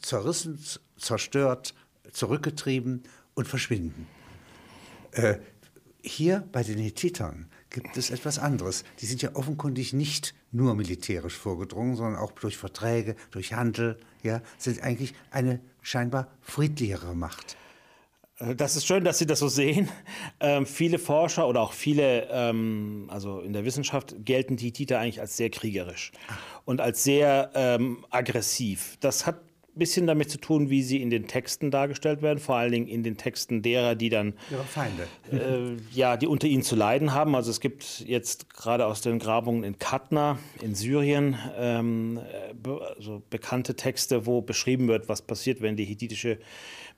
zerrissen, 0.00 0.58
zerstört, 0.96 1.74
zurückgetrieben 2.12 3.02
und 3.34 3.48
verschwinden. 3.48 4.06
Äh, 5.12 5.36
hier 6.02 6.44
bei 6.52 6.62
den 6.62 6.78
Hethitern 6.78 7.50
gibt 7.68 7.96
es 7.96 8.10
etwas 8.10 8.38
anderes. 8.38 8.84
Die 9.00 9.06
sind 9.06 9.22
ja 9.22 9.34
offenkundig 9.34 9.92
nicht 9.92 10.34
nur 10.50 10.74
militärisch 10.74 11.36
vorgedrungen, 11.36 11.96
sondern 11.96 12.16
auch 12.16 12.32
durch 12.32 12.56
Verträge, 12.56 13.16
durch 13.30 13.52
Handel, 13.52 13.98
ja, 14.22 14.42
sind 14.58 14.82
eigentlich 14.82 15.14
eine 15.30 15.60
scheinbar 15.82 16.28
friedlichere 16.40 17.14
Macht. 17.14 17.56
Äh, 18.38 18.56
das 18.56 18.76
ist 18.76 18.86
schön, 18.86 19.04
dass 19.04 19.18
Sie 19.18 19.26
das 19.26 19.38
so 19.38 19.48
sehen. 19.48 19.88
Ähm, 20.40 20.64
viele 20.64 20.98
Forscher 20.98 21.46
oder 21.46 21.60
auch 21.60 21.74
viele, 21.74 22.26
ähm, 22.30 23.06
also 23.08 23.40
in 23.40 23.52
der 23.52 23.64
Wissenschaft, 23.64 24.14
gelten 24.24 24.56
die 24.56 24.66
Hittiter 24.66 24.98
eigentlich 24.98 25.20
als 25.20 25.36
sehr 25.36 25.50
kriegerisch 25.50 26.12
und 26.64 26.80
als 26.80 27.04
sehr 27.04 27.50
ähm, 27.54 28.06
aggressiv. 28.10 28.96
Das 29.00 29.26
hat 29.26 29.42
bisschen 29.74 30.06
damit 30.06 30.30
zu 30.30 30.38
tun, 30.38 30.70
wie 30.70 30.82
sie 30.82 31.00
in 31.00 31.10
den 31.10 31.26
Texten 31.26 31.70
dargestellt 31.70 32.22
werden, 32.22 32.38
vor 32.38 32.56
allen 32.56 32.72
Dingen 32.72 32.88
in 32.88 33.02
den 33.02 33.16
Texten 33.16 33.62
derer, 33.62 33.94
die 33.94 34.08
dann 34.08 34.34
Ihre 34.50 34.64
Feinde. 34.64 35.06
Äh, 35.32 35.76
ja, 35.96 36.16
die 36.16 36.26
unter 36.26 36.46
ihnen 36.46 36.62
zu 36.62 36.76
leiden 36.76 37.14
haben. 37.14 37.34
Also 37.34 37.50
es 37.50 37.60
gibt 37.60 38.00
jetzt 38.06 38.52
gerade 38.54 38.86
aus 38.86 39.00
den 39.00 39.18
Grabungen 39.18 39.64
in 39.64 39.78
Katna 39.78 40.38
in 40.62 40.74
Syrien 40.74 41.36
ähm, 41.58 42.20
be 42.60 42.80
also 42.96 43.22
bekannte 43.30 43.76
Texte, 43.76 44.26
wo 44.26 44.42
beschrieben 44.42 44.88
wird, 44.88 45.08
was 45.08 45.22
passiert, 45.22 45.60
wenn 45.60 45.76
die 45.76 45.84
hethitische 45.84 46.38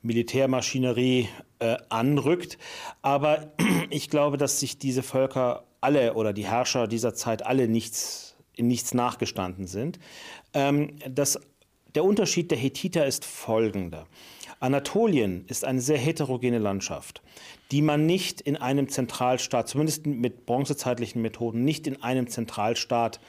Militärmaschinerie 0.02 1.28
äh, 1.58 1.76
anrückt. 1.88 2.58
Aber 3.02 3.52
ich 3.90 4.10
glaube, 4.10 4.36
dass 4.36 4.60
sich 4.60 4.78
diese 4.78 5.02
Völker 5.02 5.64
alle 5.80 6.14
oder 6.14 6.32
die 6.32 6.46
Herrscher 6.46 6.86
dieser 6.86 7.14
Zeit 7.14 7.44
alle 7.44 7.68
nichts, 7.68 8.36
in 8.56 8.68
nichts 8.68 8.94
nachgestanden 8.94 9.66
sind. 9.66 9.98
Ähm, 10.54 10.96
das 11.08 11.40
der 11.94 12.04
Unterschied 12.04 12.50
der 12.50 12.58
Hethiter 12.58 13.06
ist 13.06 13.24
folgender. 13.24 14.06
Anatolien 14.60 15.44
ist 15.48 15.64
eine 15.64 15.80
sehr 15.80 15.98
heterogene 15.98 16.58
Landschaft, 16.58 17.22
die 17.70 17.82
man 17.82 18.06
nicht 18.06 18.40
in 18.40 18.56
einem 18.56 18.88
Zentralstaat, 18.88 19.68
zumindest 19.68 20.06
mit 20.06 20.46
bronzezeitlichen 20.46 21.20
Methoden, 21.20 21.64
nicht 21.64 21.86
in 21.86 22.02
einem 22.02 22.28
Zentralstaat 22.28 23.20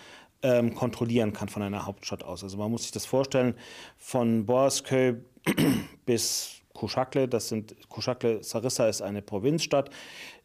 ähm, 0.44 0.76
kontrollieren 0.76 1.34
kann 1.34 1.50
von 1.50 1.64
einer 1.64 1.86
Hauptstadt 1.86 2.24
aus. 2.24 2.44
Also 2.44 2.58
man 2.58 2.70
muss 2.70 2.84
sich 2.84 2.92
das 2.92 3.06
vorstellen, 3.06 3.56
von 3.98 4.46
Boğazköy 4.46 5.16
bis 6.06 6.62
Kuschakle, 6.74 7.28
das 7.28 7.50
sind 7.50 7.76
Kuschakle 7.90 8.44
Sarissa 8.44 8.88
ist 8.88 9.02
eine 9.02 9.22
Provinzstadt 9.22 9.90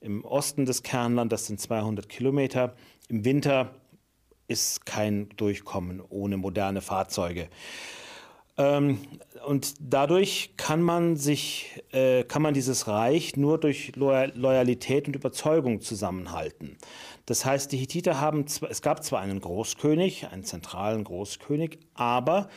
im 0.01 0.25
Osten 0.25 0.67
des 0.67 0.83
Kernlands, 0.83 1.31
das 1.31 1.47
sind 1.47 1.61
200 1.61 2.09
Kilometer. 2.09 2.75
Im 3.09 3.25
Winter 3.25 3.75
ist 4.47 4.87
kein 4.87 5.29
Durchkommen 5.37 6.01
ohne 6.09 6.37
moderne 6.37 6.81
Fahrzeuge. 6.81 7.49
Ähm, 8.59 8.99
und 9.47 9.75
dadurch 9.81 10.51
kann 10.57 10.83
man 10.83 11.17
sich, 11.17 11.83
äh, 11.93 12.25
kann 12.25 12.43
man 12.43 12.55
dieses 12.55 12.89
Reich 12.89 13.37
nur 13.37 13.59
durch 13.59 13.93
Loyalität 13.97 15.07
und 15.07 15.15
Überzeugung 15.17 15.81
zusammenhalten. 15.81 16.77
Das 17.25 17.45
heißt, 17.45 17.71
die 17.73 17.79
Hittiter 17.79 18.21
haben, 18.21 18.45
es 18.69 18.83
gab 18.83 19.05
zwar 19.05 19.21
einen 19.21 19.41
Großkönig, 19.41 20.29
einen 20.29 20.45
zentralen 20.45 21.05
Großkönig, 21.05 21.79
aber 21.95 22.49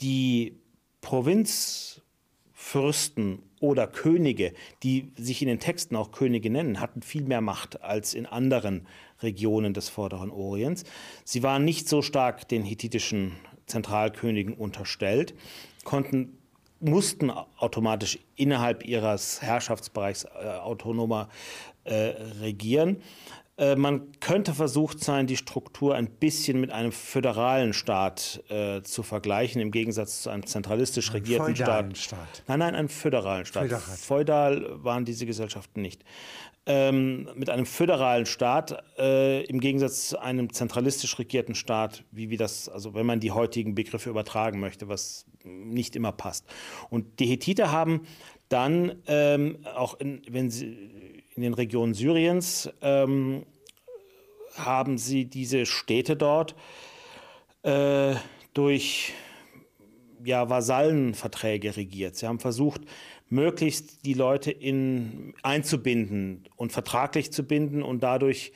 die 0.00 0.58
Provinzfürsten 1.02 3.42
oder 3.60 3.86
Könige, 3.86 4.54
die 4.82 5.12
sich 5.16 5.42
in 5.42 5.48
den 5.48 5.60
Texten 5.60 5.96
auch 5.96 6.12
Könige 6.12 6.48
nennen, 6.50 6.80
hatten 6.80 7.02
viel 7.02 7.24
mehr 7.24 7.42
Macht 7.42 7.82
als 7.82 8.14
in 8.14 8.26
anderen 8.26 8.86
Regionen 9.22 9.74
des 9.74 9.88
Vorderen 9.88 10.30
Orients. 10.30 10.84
Sie 11.24 11.42
waren 11.42 11.64
nicht 11.64 11.88
so 11.88 12.02
stark 12.02 12.48
den 12.48 12.64
hittitischen 12.64 13.32
Zentralkönigen 13.66 14.54
unterstellt, 14.54 15.34
konnten 15.84 16.38
mussten 16.80 17.30
automatisch 17.30 18.18
innerhalb 18.36 18.84
ihres 18.84 19.40
Herrschaftsbereichs 19.40 20.24
äh, 20.24 20.48
autonomer 20.48 21.28
äh, 21.84 21.94
regieren. 22.40 23.02
Äh, 23.56 23.76
man 23.76 24.12
könnte 24.20 24.54
versucht 24.54 25.00
sein, 25.04 25.26
die 25.26 25.36
Struktur 25.36 25.94
ein 25.94 26.08
bisschen 26.08 26.60
mit 26.60 26.70
einem 26.70 26.92
föderalen 26.92 27.72
Staat 27.72 28.42
äh, 28.48 28.82
zu 28.82 29.02
vergleichen, 29.02 29.60
im 29.60 29.70
Gegensatz 29.70 30.22
zu 30.22 30.30
einem 30.30 30.46
zentralistisch 30.46 31.10
ein 31.10 31.16
regierten 31.16 31.56
Staat. 31.56 31.98
Staat. 31.98 32.42
Nein, 32.46 32.58
nein, 32.60 32.74
einen 32.74 32.88
föderalen 32.88 33.44
Staat. 33.44 33.64
Föderal. 33.64 33.96
Feudal 33.96 34.84
waren 34.84 35.04
diese 35.04 35.26
Gesellschaften 35.26 35.82
nicht 35.82 36.04
ähm, 36.66 37.28
mit 37.34 37.50
einem 37.50 37.66
föderalen 37.66 38.26
Staat 38.26 38.82
äh, 38.98 39.44
im 39.44 39.58
Gegensatz 39.58 40.08
zu 40.10 40.20
einem 40.20 40.52
zentralistisch 40.52 41.18
regierten 41.18 41.54
Staat, 41.54 42.04
wie 42.12 42.30
wir 42.30 42.38
das, 42.38 42.68
also 42.68 42.94
wenn 42.94 43.06
man 43.06 43.20
die 43.20 43.32
heutigen 43.32 43.74
Begriffe 43.74 44.10
übertragen 44.10 44.60
möchte, 44.60 44.88
was 44.88 45.26
nicht 45.44 45.96
immer 45.96 46.12
passt. 46.12 46.46
Und 46.88 47.18
die 47.18 47.26
Hethiter 47.26 47.72
haben 47.72 48.02
dann 48.48 49.02
ähm, 49.06 49.58
auch 49.74 49.98
in, 49.98 50.22
wenn 50.28 50.50
sie 50.50 51.11
in 51.34 51.42
den 51.42 51.54
Regionen 51.54 51.94
Syriens 51.94 52.70
ähm, 52.82 53.44
haben 54.56 54.98
sie 54.98 55.24
diese 55.24 55.66
Städte 55.66 56.16
dort 56.16 56.54
äh, 57.62 58.14
durch 58.54 59.14
ja, 60.24 60.48
Vasallenverträge 60.48 61.76
regiert. 61.76 62.16
Sie 62.16 62.26
haben 62.26 62.38
versucht, 62.38 62.82
möglichst 63.28 64.04
die 64.04 64.14
Leute 64.14 64.50
in, 64.50 65.34
einzubinden 65.42 66.44
und 66.56 66.72
vertraglich 66.72 67.32
zu 67.32 67.44
binden 67.44 67.82
und 67.82 68.02
dadurch 68.02 68.52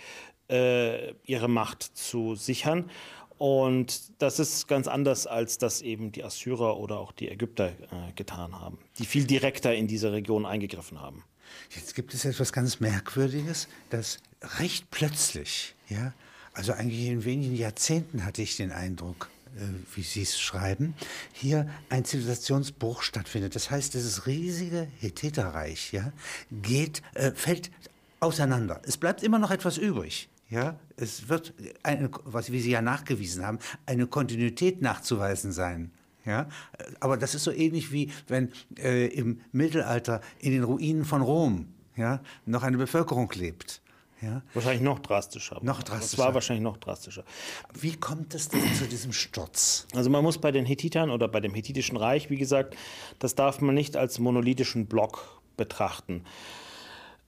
äh, 0.50 1.12
ihre 1.24 1.48
Macht 1.48 1.82
zu 1.82 2.34
sichern. 2.34 2.90
Und 3.38 4.22
das 4.22 4.38
ist 4.38 4.66
ganz 4.66 4.88
anders, 4.88 5.26
als 5.26 5.58
das 5.58 5.82
eben 5.82 6.12
die 6.12 6.24
Assyrer 6.24 6.78
oder 6.78 6.98
auch 6.98 7.12
die 7.12 7.28
Ägypter 7.28 7.68
äh, 7.68 8.12
getan 8.14 8.58
haben, 8.58 8.78
die 8.98 9.04
viel 9.04 9.26
direkter 9.26 9.74
in 9.74 9.86
diese 9.86 10.12
Region 10.12 10.46
eingegriffen 10.46 11.00
haben. 11.00 11.24
Jetzt 11.70 11.94
gibt 11.94 12.14
es 12.14 12.24
etwas 12.24 12.52
ganz 12.52 12.80
Merkwürdiges, 12.80 13.68
dass 13.90 14.18
recht 14.58 14.90
plötzlich, 14.90 15.74
ja, 15.88 16.12
also 16.52 16.72
eigentlich 16.72 17.06
in 17.06 17.24
wenigen 17.24 17.54
Jahrzehnten 17.54 18.24
hatte 18.24 18.42
ich 18.42 18.56
den 18.56 18.72
Eindruck, 18.72 19.28
äh, 19.56 19.60
wie 19.94 20.02
Sie 20.02 20.22
es 20.22 20.40
schreiben, 20.40 20.94
hier 21.32 21.68
ein 21.90 22.04
Zivilisationsbruch 22.04 23.02
stattfindet. 23.02 23.54
Das 23.54 23.70
heißt, 23.70 23.94
dieses 23.94 24.26
riesige 24.26 24.88
Hethiterreich 24.98 25.92
ja, 25.92 26.12
geht, 26.50 27.02
äh, 27.14 27.32
fällt 27.32 27.70
auseinander. 28.20 28.80
Es 28.84 28.96
bleibt 28.96 29.22
immer 29.22 29.38
noch 29.38 29.50
etwas 29.50 29.76
übrig. 29.76 30.28
Ja, 30.48 30.78
es 30.96 31.28
wird, 31.28 31.54
eine, 31.82 32.08
was 32.24 32.52
wie 32.52 32.60
Sie 32.60 32.70
ja 32.70 32.80
nachgewiesen 32.80 33.44
haben, 33.44 33.58
eine 33.84 34.06
Kontinuität 34.06 34.80
nachzuweisen 34.80 35.50
sein. 35.52 35.90
Ja, 36.26 36.48
aber 37.00 37.16
das 37.16 37.34
ist 37.34 37.44
so 37.44 37.52
ähnlich 37.52 37.92
wie 37.92 38.10
wenn 38.26 38.50
äh, 38.78 39.06
im 39.06 39.40
Mittelalter 39.52 40.20
in 40.40 40.50
den 40.50 40.64
Ruinen 40.64 41.04
von 41.04 41.22
Rom 41.22 41.68
ja, 41.96 42.20
noch 42.44 42.64
eine 42.64 42.76
Bevölkerung 42.76 43.30
lebt. 43.32 43.80
Ja? 44.20 44.42
Wahrscheinlich 44.54 44.82
noch 44.82 44.98
drastischer. 44.98 45.58
Noch 45.62 45.82
drastischer. 45.82 46.16
Das 46.16 46.18
war 46.18 46.34
wahrscheinlich 46.34 46.62
noch 46.62 46.78
drastischer. 46.78 47.24
Wie 47.74 47.96
kommt 47.96 48.34
es 48.34 48.48
denn 48.48 48.74
zu 48.74 48.86
diesem 48.86 49.12
Sturz? 49.12 49.86
Also 49.94 50.10
man 50.10 50.22
muss 50.22 50.38
bei 50.38 50.52
den 50.52 50.64
Hethitern 50.64 51.10
oder 51.10 51.28
bei 51.28 51.40
dem 51.40 51.54
hethitischen 51.54 51.96
Reich, 51.96 52.30
wie 52.30 52.36
gesagt, 52.36 52.76
das 53.18 53.34
darf 53.34 53.60
man 53.60 53.74
nicht 53.74 53.96
als 53.96 54.18
monolithischen 54.18 54.86
Block 54.86 55.40
betrachten. 55.56 56.24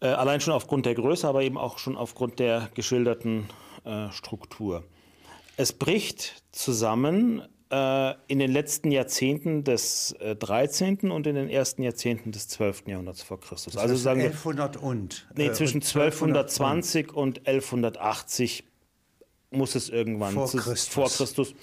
Äh, 0.01 0.09
allein 0.09 0.41
schon 0.41 0.55
aufgrund 0.55 0.87
der 0.87 0.95
Größe, 0.95 1.29
aber 1.29 1.43
eben 1.43 1.59
auch 1.59 1.79
schon 1.79 1.97
aufgrund 1.97 2.39
der 2.39 2.71
geschilderten 2.75 3.49
äh, 3.85 4.11
Struktur. 4.11 4.85
Es 5.57 5.73
bricht 5.73 6.43
zusammen 6.53 7.43
in 7.71 8.39
den 8.39 8.51
letzten 8.51 8.91
Jahrzehnten 8.91 9.63
des 9.63 10.13
äh, 10.21 10.35
13. 10.35 11.11
und 11.11 11.27
in 11.27 11.35
den 11.35 11.51
ersten 11.51 11.83
Jahrzehnten 11.83 12.33
des 12.33 12.49
12. 12.49 12.85
Jahrhunderts 12.87 13.23
vor 13.23 13.39
Christus. 13.41 13.77
Also 13.77 13.95
sagen 13.95 14.23
1100 14.23 14.79
und? 14.79 15.29
Nee, 15.37 15.49
äh, 15.49 15.53
zwischen 15.53 15.83
1220 15.83 17.13
und 17.13 17.47
1180 17.47 18.65
muss 19.51 19.75
es 19.75 19.91
irgendwann 19.91 20.33
vor, 20.33 20.49
Christus. 20.49 20.89
vor 20.89 21.09
Christus 21.09 21.55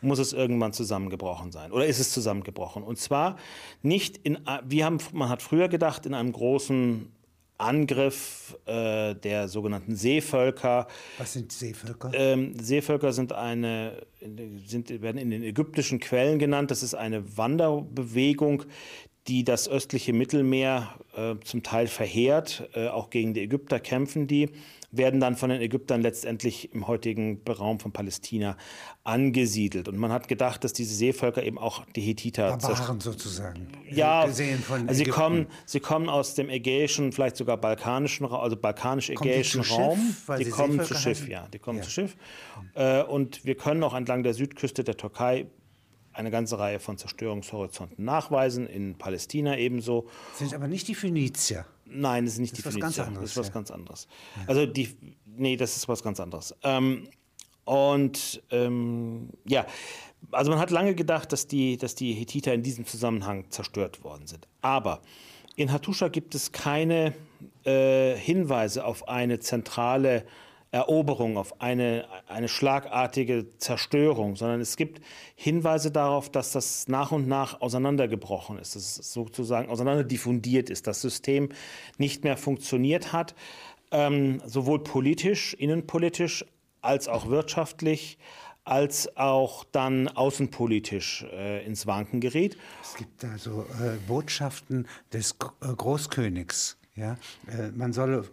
muss 0.00 0.20
es 0.20 0.32
irgendwann 0.32 0.72
zusammengebrochen 0.72 1.50
sein 1.50 1.72
oder 1.72 1.86
ist 1.86 1.98
es 1.98 2.12
zusammengebrochen 2.12 2.84
und 2.84 2.98
zwar 2.98 3.36
nicht 3.82 4.16
in 4.18 4.38
wir 4.64 4.84
haben 4.84 4.98
man 5.12 5.28
hat 5.28 5.42
früher 5.42 5.68
gedacht 5.68 6.06
in 6.06 6.14
einem 6.14 6.32
großen 6.32 7.10
Angriff 7.58 8.56
äh, 8.66 9.14
der 9.14 9.48
sogenannten 9.48 9.96
Seevölker. 9.96 10.86
Was 11.18 11.32
sind 11.32 11.52
Seevölker? 11.52 12.10
Ähm, 12.14 12.54
Seevölker 12.58 13.12
sind 13.12 13.32
eine, 13.32 14.06
sind, 14.66 14.90
werden 15.02 15.18
in 15.18 15.30
den 15.30 15.42
ägyptischen 15.42 15.98
Quellen 15.98 16.38
genannt. 16.38 16.70
Das 16.70 16.82
ist 16.82 16.94
eine 16.94 17.36
Wanderbewegung, 17.36 18.64
die 19.28 19.44
das 19.44 19.68
östliche 19.68 20.12
Mittelmeer 20.12 20.94
äh, 21.14 21.34
zum 21.44 21.62
Teil 21.62 21.86
verheert. 21.86 22.68
Äh, 22.74 22.88
auch 22.88 23.10
gegen 23.10 23.34
die 23.34 23.42
Ägypter 23.42 23.78
kämpfen 23.78 24.26
die 24.26 24.50
werden 24.90 25.20
dann 25.20 25.36
von 25.36 25.50
den 25.50 25.60
Ägyptern 25.60 26.00
letztendlich 26.00 26.72
im 26.72 26.86
heutigen 26.86 27.42
Raum 27.46 27.78
von 27.78 27.92
Palästina 27.92 28.56
angesiedelt. 29.04 29.88
Und 29.88 29.98
man 29.98 30.10
hat 30.10 30.28
gedacht, 30.28 30.64
dass 30.64 30.72
diese 30.72 30.94
Seevölker 30.94 31.42
eben 31.42 31.58
auch 31.58 31.84
die 31.94 32.00
Hethiter 32.00 32.56
Barbaren 32.56 33.00
sozusagen. 33.00 33.68
Ja, 33.90 34.26
gesehen 34.26 34.60
von 34.60 34.88
also 34.88 35.04
sie 35.04 35.10
kommen, 35.10 35.46
sie 35.66 35.80
kommen 35.80 36.08
aus 36.08 36.34
dem 36.34 36.48
ägäischen, 36.48 37.12
vielleicht 37.12 37.36
sogar 37.36 37.58
balkanischen 37.58 38.24
Raum, 38.24 38.40
also 38.40 38.56
balkanisch-ägäischen 38.56 39.60
Raum. 39.62 39.98
Schiff, 39.98 40.38
die 40.38 40.50
kommen 40.50 40.82
zu 40.82 40.94
Schiff, 40.94 41.20
heißen? 41.20 41.30
ja, 41.30 41.48
die 41.52 41.58
kommen 41.58 41.78
ja. 41.78 41.84
zu 41.84 41.90
Schiff. 41.90 42.16
Äh, 42.74 43.02
und 43.02 43.44
wir 43.44 43.56
können 43.56 43.82
auch 43.82 43.94
entlang 43.94 44.22
der 44.22 44.32
Südküste 44.32 44.84
der 44.84 44.96
Türkei 44.96 45.46
eine 46.18 46.30
ganze 46.30 46.58
Reihe 46.58 46.80
von 46.80 46.98
Zerstörungshorizonten 46.98 48.04
nachweisen, 48.04 48.66
in 48.66 48.98
Palästina 48.98 49.56
ebenso. 49.56 50.08
Sind 50.34 50.52
aber 50.52 50.68
nicht 50.68 50.88
die 50.88 50.94
Phönizier. 50.94 51.64
Nein, 51.86 52.24
das 52.24 52.34
ist 52.34 52.40
nicht 52.40 52.66
das 52.66 52.74
die 52.74 52.80
ganz 52.80 52.98
anderes. 52.98 53.22
Das 53.22 53.30
ist 53.30 53.36
was 53.36 53.46
ja. 53.48 53.52
ganz 53.54 53.70
anderes. 53.70 54.08
Also 54.46 54.66
die, 54.66 54.96
nee, 55.24 55.56
das 55.56 55.76
ist 55.76 55.88
was 55.88 56.02
ganz 56.02 56.20
anderes. 56.20 56.54
Ähm, 56.62 57.08
und 57.64 58.42
ähm, 58.50 59.30
ja, 59.46 59.66
also 60.32 60.50
man 60.50 60.58
hat 60.58 60.70
lange 60.70 60.94
gedacht, 60.94 61.32
dass 61.32 61.46
die, 61.46 61.76
dass 61.76 61.94
die 61.94 62.12
Hethiter 62.14 62.52
in 62.52 62.62
diesem 62.62 62.84
Zusammenhang 62.84 63.50
zerstört 63.50 64.02
worden 64.04 64.26
sind. 64.26 64.48
Aber 64.60 65.00
in 65.56 65.72
Hattusha 65.72 66.08
gibt 66.08 66.34
es 66.34 66.52
keine 66.52 67.14
äh, 67.64 68.16
Hinweise 68.16 68.84
auf 68.84 69.08
eine 69.08 69.38
zentrale 69.38 70.24
Eroberung, 70.70 71.38
auf 71.38 71.60
eine, 71.60 72.06
eine 72.26 72.48
schlagartige 72.48 73.46
Zerstörung, 73.56 74.36
sondern 74.36 74.60
es 74.60 74.76
gibt 74.76 75.00
Hinweise 75.34 75.90
darauf, 75.90 76.30
dass 76.30 76.52
das 76.52 76.88
nach 76.88 77.10
und 77.10 77.26
nach 77.26 77.60
auseinandergebrochen 77.60 78.58
ist, 78.58 78.76
dass 78.76 78.98
es 78.98 79.12
sozusagen 79.12 79.70
auseinanderdiffundiert 79.70 80.68
ist, 80.68 80.86
das 80.86 81.00
System 81.00 81.48
nicht 81.96 82.22
mehr 82.24 82.36
funktioniert 82.36 83.12
hat, 83.12 83.34
ähm, 83.90 84.42
sowohl 84.44 84.82
politisch, 84.82 85.54
innenpolitisch 85.54 86.44
als 86.82 87.08
auch 87.08 87.28
wirtschaftlich, 87.28 88.18
als 88.64 89.16
auch 89.16 89.64
dann 89.64 90.08
außenpolitisch 90.08 91.24
äh, 91.32 91.64
ins 91.64 91.86
Wanken 91.86 92.20
gerät. 92.20 92.58
Es 92.82 92.94
gibt 92.94 93.24
also 93.24 93.64
äh, 93.82 93.96
Botschaften 94.06 94.86
des 95.14 95.36
äh, 95.62 95.74
Großkönigs. 95.74 96.76
Ja? 96.94 97.16
Äh, 97.46 97.70
man 97.74 97.94
solle 97.94 98.24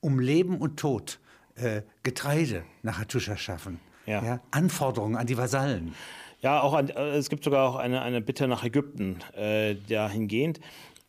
um 0.00 0.18
Leben 0.18 0.58
und 0.58 0.78
Tod 0.78 1.18
äh, 1.62 1.82
Getreide 2.02 2.64
nach 2.82 2.98
Hattusha 2.98 3.36
schaffen. 3.36 3.80
Ja. 4.06 4.24
ja. 4.24 4.40
Anforderungen 4.50 5.16
an 5.16 5.26
die 5.26 5.36
Vasallen. 5.36 5.94
Ja, 6.40 6.62
auch 6.62 6.74
an, 6.74 6.88
äh, 6.88 7.16
es 7.16 7.28
gibt 7.28 7.44
sogar 7.44 7.68
auch 7.68 7.76
eine, 7.76 8.02
eine 8.02 8.20
Bitte 8.20 8.48
nach 8.48 8.64
Ägypten 8.64 9.18
äh, 9.36 9.74
dahingehend. 9.88 10.60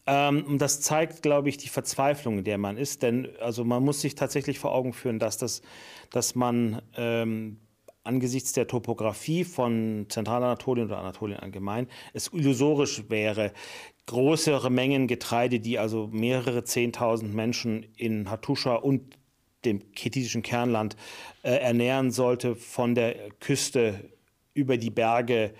Ähm, 0.06 0.44
und 0.46 0.60
das 0.60 0.82
zeigt, 0.82 1.22
glaube 1.22 1.50
ich, 1.50 1.58
die 1.58 1.70
Verzweiflung, 1.70 2.40
in 2.40 2.44
der 2.44 2.58
man 2.58 2.78
ist. 2.78 3.02
Denn 3.04 3.30
also 3.40 3.64
man 3.64 3.84
muss 3.84 4.02
sich 4.02 4.16
tatsächlich 4.16 4.60
vor 4.60 4.74
Augen 4.74 4.94
führen, 4.94 5.20
dass, 5.20 5.38
das, 5.38 5.62
dass 6.10 6.36
man 6.36 6.82
ähm, 6.98 7.58
angesichts 8.04 8.54
der 8.54 8.68
Topografie 8.68 9.44
von 9.44 10.08
Zentralanatolien 10.10 10.88
oder 10.88 10.98
Anatolien 10.98 11.40
allgemein 11.40 11.88
es 12.14 12.32
illusorisch 12.34 13.10
wäre, 13.10 13.54
größere 14.08 14.70
Mengen 14.70 15.08
Getreide, 15.08 15.60
die 15.60 15.78
also 15.78 16.10
mehrere 16.12 16.64
Zehntausend 16.64 17.34
Menschen 17.34 17.86
in 17.96 18.30
Hattusha 18.30 18.76
und 18.76 19.18
dem 19.66 19.92
khetitischen 19.94 20.42
Kernland 20.42 20.96
äh, 21.44 21.52
ernähren 21.52 22.12
sollte, 22.12 22.56
von 22.56 22.96
der 22.96 23.32
Küste 23.40 24.12
über 24.54 24.78
die 24.78 24.90
Berge 24.90 25.54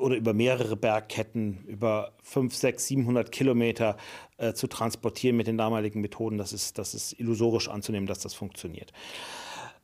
oder 0.00 0.16
über 0.16 0.34
mehrere 0.34 0.76
Bergketten, 0.76 1.64
über 1.66 2.12
5, 2.22 2.54
6, 2.54 2.86
700 2.86 3.32
Kilometer 3.32 3.96
äh, 4.36 4.52
zu 4.52 4.66
transportieren 4.66 5.36
mit 5.36 5.46
den 5.46 5.56
damaligen 5.56 6.00
Methoden. 6.00 6.38
Das 6.38 6.52
ist, 6.52 6.78
das 6.78 6.94
ist 6.94 7.18
illusorisch 7.18 7.68
anzunehmen, 7.68 8.06
dass 8.06 8.18
das 8.18 8.34
funktioniert. 8.34 8.92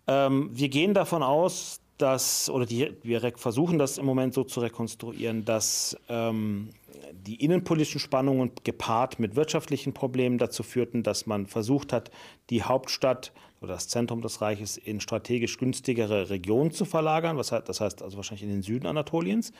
Ähm, 0.07 0.50
wir 0.52 0.69
gehen 0.69 0.95
davon 0.95 1.23
aus, 1.23 1.81
dass, 1.98 2.50
oder 2.50 2.66
die, 2.66 2.92
wir 3.02 3.20
versuchen 3.36 3.78
das 3.78 3.98
im 3.98 4.06
Moment 4.06 4.34
so 4.34 4.44
zu 4.44 4.60
rekonstruieren, 4.60 5.44
dass 5.44 5.96
ähm, 6.08 6.70
die 7.12 7.36
innenpolitischen 7.36 8.00
Spannungen 8.00 8.50
gepaart 8.64 9.18
mit 9.20 9.36
wirtschaftlichen 9.36 9.92
Problemen 9.92 10.38
dazu 10.38 10.62
führten, 10.62 11.02
dass 11.02 11.26
man 11.26 11.46
versucht 11.46 11.92
hat, 11.92 12.10
die 12.50 12.62
Hauptstadt 12.62 13.32
oder 13.60 13.74
das 13.74 13.88
Zentrum 13.88 14.20
des 14.22 14.40
Reiches 14.40 14.76
in 14.76 15.00
strategisch 15.00 15.56
günstigere 15.58 16.30
Regionen 16.30 16.72
zu 16.72 16.84
verlagern. 16.84 17.36
Was 17.36 17.48
das 17.48 17.80
heißt 17.80 18.02
also 18.02 18.16
wahrscheinlich 18.16 18.42
in 18.42 18.50
den 18.50 18.62
Süden 18.62 18.86
Anatoliens. 18.86 19.52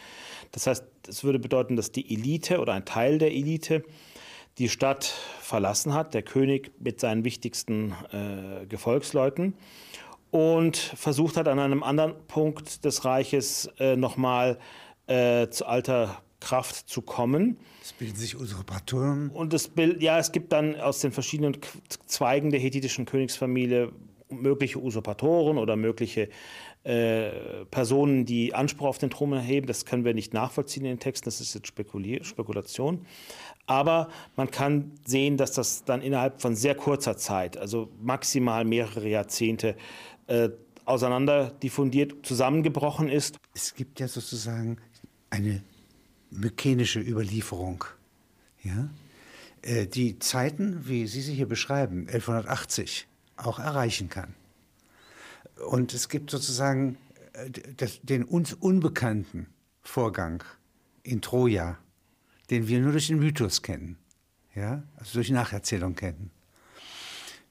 Das 0.53 0.67
heißt, 0.67 0.85
es 1.09 1.25
würde 1.25 1.39
bedeuten, 1.39 1.77
dass 1.77 1.93
die 1.93 2.13
Elite 2.13 2.61
oder 2.61 2.75
ein 2.75 2.85
Teil 2.85 3.19
der 3.19 3.33
Elite 3.33 3.85
die 4.59 4.69
Stadt 4.69 5.05
verlassen 5.41 5.95
hat, 5.95 6.15
der 6.15 6.23
König 6.23 6.71
mit 6.79 7.01
seinen 7.01 7.25
wichtigsten 7.25 7.93
äh, 8.13 8.67
Gefolgsleuten 8.67 9.55
und 10.35 10.77
versucht 10.77 11.37
hat, 11.37 11.47
an 11.47 11.61
einem 11.61 11.85
anderen 11.85 12.15
Punkt 12.27 12.85
des 12.85 13.05
Reiches 13.05 13.71
äh, 13.79 13.95
nochmal 13.95 14.59
äh, 15.07 15.47
zu 15.47 15.65
alter 15.65 16.25
Kraft 16.41 16.89
zu 16.89 17.03
kommen. 17.03 17.57
Es 17.81 17.93
bilden 17.93 18.17
sich 18.17 18.37
Usurpatoren. 18.37 19.31
Und 19.31 19.55
es, 19.55 19.71
ja, 20.01 20.19
es 20.19 20.33
gibt 20.33 20.53
dann 20.53 20.75
aus 20.81 20.99
den 20.99 21.13
verschiedenen 21.13 21.57
Zweigen 22.07 22.51
der 22.51 22.59
hethitischen 22.59 23.05
Königsfamilie 23.05 23.93
mögliche 24.29 24.83
Usurpatoren 24.83 25.57
oder 25.57 25.77
mögliche 25.77 26.29
äh, 26.83 27.31
Personen, 27.71 28.25
die 28.25 28.55
Anspruch 28.55 28.89
auf 28.89 28.99
den 28.99 29.11
Thron 29.11 29.35
erheben. 29.35 29.69
Das 29.69 29.85
können 29.85 30.05
wir 30.05 30.15
nicht 30.15 30.35
nachvollziehen 30.35 30.85
in 30.85 30.95
den 30.95 31.01
Texten, 31.01 31.27
das 31.27 31.41
ist 31.41 31.55
jetzt 31.55 31.69
Spekuli 31.69 32.25
Spekulation. 32.25 33.07
Aber 33.67 34.09
man 34.37 34.51
kann 34.51 34.93
sehen, 35.07 35.37
dass 35.37 35.53
das 35.53 35.85
dann 35.85 36.03
innerhalb 36.03 36.43
von 36.43 36.55
sehr 36.55 36.75
kurzer 36.75 37.17
Zeit, 37.17 37.57
also 37.57 37.89
maximal 38.03 38.65
mehrere 38.65 39.09
Jahrzehnte, 39.09 39.77
äh, 40.27 40.51
auseinander 40.85 41.51
diffundiert, 41.51 42.27
zusammengebrochen 42.27 43.09
ist. 43.09 43.37
Es 43.55 43.75
gibt 43.75 44.01
ja 44.01 44.09
sozusagen 44.09 44.79
eine 45.31 45.63
mykenische 46.31 47.01
Überlieferung. 47.01 47.85
Ja? 48.63 48.89
Äh, 49.63 49.87
die 49.87 50.19
Zeiten, 50.19 50.87
wie 50.87 51.07
Sie 51.07 51.23
sie 51.23 51.35
hier 51.35 51.49
beschreiben, 51.49 52.07
1180, 52.09 53.07
auch 53.37 53.59
erreichen 53.59 54.09
kann. 54.09 54.35
Und 55.67 55.95
es 55.95 56.09
gibt 56.09 56.31
sozusagen 56.31 56.99
äh, 57.33 57.51
das, 57.77 58.01
den 58.03 58.25
uns 58.25 58.53
unbekannten 58.53 59.47
Vorgang 59.83 60.43
in 61.03 61.21
Troja, 61.21 61.79
den 62.51 62.69
wir 62.69 62.81
nur 62.81 62.93
durch 62.93 63.09
den 63.09 63.19
Mythos 63.19 63.63
kennen, 63.63 63.97
ja? 64.55 64.83
also 64.97 65.15
durch 65.15 65.31
Nacherzählung 65.31 65.95
kennen. 65.95 66.31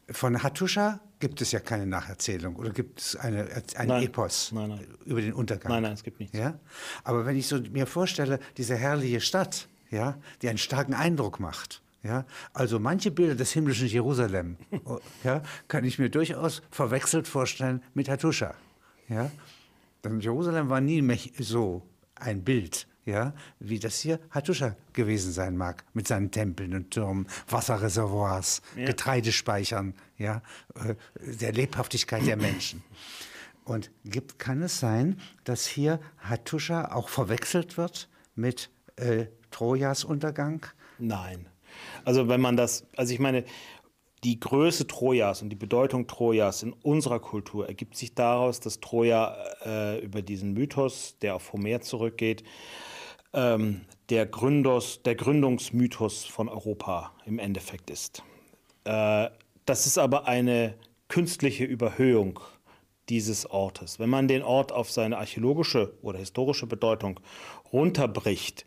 Von 0.10 0.44
Hattusha 0.44 1.00
gibt 1.24 1.40
es 1.40 1.54
ja 1.54 1.62
keine 1.62 1.86
Nacherzählung 1.86 2.58
oder 2.58 2.72
gibt 2.72 3.00
es 3.00 3.16
eine, 3.16 3.48
ein 3.78 3.88
nein, 3.88 4.04
Epos 4.04 4.52
nein, 4.52 4.72
nein. 4.72 4.88
über 5.06 5.22
den 5.22 5.32
Untergang? 5.32 5.72
Nein, 5.72 5.84
nein, 5.84 5.94
es 5.94 6.04
gibt 6.04 6.20
nichts. 6.20 6.38
Ja? 6.38 6.60
Aber 7.06 7.26
wenn 7.26 7.38
ich 7.38 7.48
so 7.48 7.62
mir 7.72 7.88
vorstelle, 7.88 8.42
diese 8.58 8.76
herrliche 8.76 9.22
Stadt, 9.22 9.70
ja, 9.90 10.18
die 10.42 10.50
einen 10.50 10.58
starken 10.58 10.94
Eindruck 10.94 11.40
macht, 11.40 11.82
ja, 12.04 12.26
also 12.52 12.78
manche 12.78 13.10
Bilder 13.10 13.36
des 13.36 13.54
himmlischen 13.54 13.88
Jerusalem, 13.88 14.58
ja, 15.24 15.44
kann 15.70 15.86
ich 15.86 15.98
mir 15.98 16.10
durchaus 16.10 16.62
verwechselt 16.72 17.26
vorstellen 17.26 17.82
mit 17.94 18.10
Hattusha. 18.10 18.54
Ja? 19.08 19.32
Denn 20.04 20.20
Jerusalem 20.20 20.68
war 20.68 20.82
nie 20.82 21.02
so 21.40 21.84
ein 22.16 22.44
Bild 22.44 22.86
ja, 23.06 23.34
wie 23.60 23.80
das 23.80 24.00
hier 24.00 24.20
Hattusha 24.30 24.76
gewesen 24.94 25.32
sein 25.32 25.58
mag, 25.58 25.84
mit 25.94 26.08
seinen 26.08 26.32
Tempeln 26.32 26.74
und 26.74 26.92
Türmen, 26.92 27.28
Wasserreservoirs, 27.50 28.62
ja. 28.78 28.86
Getreidespeichern, 28.86 29.94
ja, 30.18 30.42
äh, 30.76 30.96
der 31.20 31.52
Lebhaftigkeit 31.52 32.26
der 32.26 32.38
Menschen. 32.38 32.84
Und 33.66 33.92
gibt, 34.04 34.40
kann 34.40 34.62
es 34.62 34.80
sein, 34.80 35.20
dass 35.44 35.66
hier 35.66 36.00
Hattusha 36.18 36.92
auch 36.92 37.10
verwechselt 37.10 37.78
wird 37.78 38.10
mit 38.36 38.70
äh, 38.98 39.28
Trojas 39.52 40.04
Untergang? 40.04 40.66
Nein. 41.00 41.48
Also 42.04 42.28
wenn 42.28 42.42
man 42.42 42.58
das, 42.58 42.86
also 42.96 43.14
ich 43.14 43.20
meine, 43.20 43.46
die 44.24 44.40
Größe 44.40 44.88
Trojas 44.88 45.42
und 45.42 45.50
die 45.50 45.56
Bedeutung 45.56 46.08
Trojas 46.08 46.64
in 46.64 46.74
unserer 46.74 47.20
Kultur 47.20 47.68
ergibt 47.68 47.98
sich 47.98 48.16
daraus, 48.16 48.60
dass 48.60 48.80
Troja 48.80 49.36
äh, 49.66 50.00
über 50.00 50.22
diesen 50.22 50.54
Mythos, 50.54 51.18
der 51.22 51.36
auf 51.36 51.52
Homer 51.52 51.82
zurückgeht, 51.82 52.44
ähm, 53.34 53.82
der, 54.10 54.26
Gründers, 54.26 55.02
der 55.04 55.16
Gründungsmythos 55.16 56.26
von 56.26 56.50
Europa 56.50 57.12
im 57.26 57.40
Endeffekt 57.40 57.90
ist. 57.90 58.24
Äh, 58.86 59.30
das 59.66 59.88
ist 59.88 59.98
aber 59.98 60.28
eine 60.28 60.76
künstliche 61.08 61.64
Überhöhung 61.64 62.40
dieses 63.10 63.50
Ortes. 63.50 64.00
Wenn 64.00 64.10
man 64.10 64.28
den 64.28 64.44
Ort 64.44 64.72
auf 64.72 64.92
seine 64.92 65.18
archäologische 65.18 65.94
oder 66.02 66.20
historische 66.20 66.68
Bedeutung 66.68 67.20
runterbricht, 67.72 68.66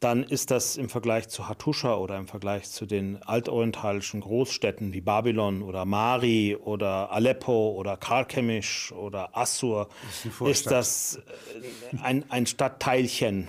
dann 0.00 0.22
ist 0.22 0.52
das 0.52 0.76
im 0.76 0.88
Vergleich 0.88 1.28
zu 1.28 1.48
Hattusha 1.48 1.96
oder 1.96 2.18
im 2.18 2.28
Vergleich 2.28 2.70
zu 2.70 2.86
den 2.86 3.20
altorientalischen 3.22 4.20
Großstädten 4.20 4.92
wie 4.92 5.00
Babylon 5.00 5.62
oder 5.62 5.84
Mari 5.84 6.56
oder 6.56 7.10
Aleppo 7.10 7.70
oder 7.70 7.96
Karkemisch 7.96 8.92
oder 8.92 9.36
Assur, 9.36 9.88
ist, 10.24 10.40
ist 10.40 10.70
das 10.70 11.16
äh, 11.16 11.96
ein, 12.02 12.24
ein 12.28 12.46
Stadtteilchen 12.46 13.48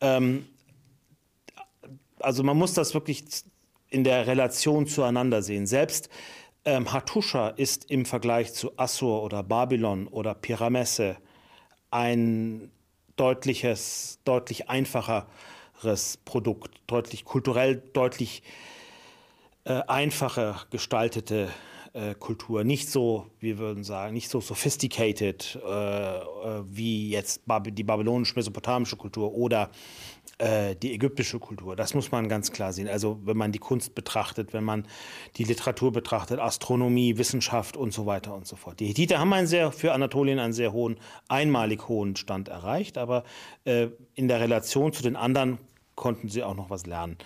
ähm, 0.00 0.46
also 2.20 2.42
man 2.42 2.56
muss 2.56 2.74
das 2.74 2.94
wirklich 2.94 3.24
in 3.90 4.04
der 4.04 4.26
Relation 4.26 4.86
zueinander 4.86 5.42
sehen. 5.42 5.66
Selbst 5.66 6.08
ähm, 6.64 6.92
Hattusha 6.92 7.48
ist 7.48 7.90
im 7.90 8.04
Vergleich 8.06 8.54
zu 8.54 8.78
Assur 8.78 9.22
oder 9.22 9.42
Babylon 9.42 10.08
oder 10.08 10.34
Pyramesse 10.34 11.16
ein 11.90 12.70
deutliches, 13.16 14.18
deutlich 14.24 14.68
einfacheres 14.68 16.16
Produkt, 16.24 16.80
deutlich 16.86 17.24
kulturell 17.24 17.76
deutlich 17.92 18.42
äh, 19.64 19.82
einfacher 19.86 20.66
gestaltete 20.70 21.48
äh, 21.94 22.14
Kultur. 22.14 22.64
Nicht 22.64 22.90
so, 22.90 23.26
wir 23.40 23.58
würden 23.58 23.84
sagen, 23.84 24.14
nicht 24.14 24.28
so 24.28 24.40
sophisticated 24.40 25.58
äh, 25.64 25.68
äh 25.68 26.22
wie 26.66 27.10
jetzt 27.10 27.42
die 27.68 27.84
babylonisch-mesopotamische 27.84 28.96
Kultur 28.96 29.32
oder 29.32 29.70
äh, 30.38 30.74
die 30.74 30.92
ägyptische 30.92 31.38
Kultur. 31.38 31.76
Das 31.76 31.94
muss 31.94 32.10
man 32.10 32.28
ganz 32.28 32.50
klar 32.50 32.72
sehen. 32.72 32.88
Also 32.88 33.20
wenn 33.24 33.36
man 33.36 33.52
die 33.52 33.60
Kunst 33.60 33.94
betrachtet, 33.94 34.52
wenn 34.52 34.64
man 34.64 34.86
die 35.36 35.44
Literatur 35.44 35.92
betrachtet, 35.92 36.40
Astronomie, 36.40 37.16
Wissenschaft 37.16 37.76
und 37.76 37.92
so 37.92 38.06
weiter 38.06 38.34
und 38.34 38.46
so 38.46 38.56
fort. 38.56 38.80
Die 38.80 38.86
Hethiter 38.86 39.20
haben 39.20 39.32
einen 39.32 39.46
sehr, 39.46 39.70
für 39.70 39.92
Anatolien 39.92 40.40
einen 40.40 40.52
sehr 40.52 40.72
hohen, 40.72 40.98
einmalig 41.28 41.88
hohen 41.88 42.16
Stand 42.16 42.48
erreicht, 42.48 42.98
aber 42.98 43.22
äh, 43.64 43.88
in 44.14 44.26
der 44.26 44.40
Relation 44.40 44.92
zu 44.92 45.02
den 45.02 45.14
anderen 45.14 45.58
konnten 45.94 46.28
sie 46.28 46.42
auch 46.42 46.56
noch 46.56 46.70
was 46.70 46.86
lernen. 46.86 47.16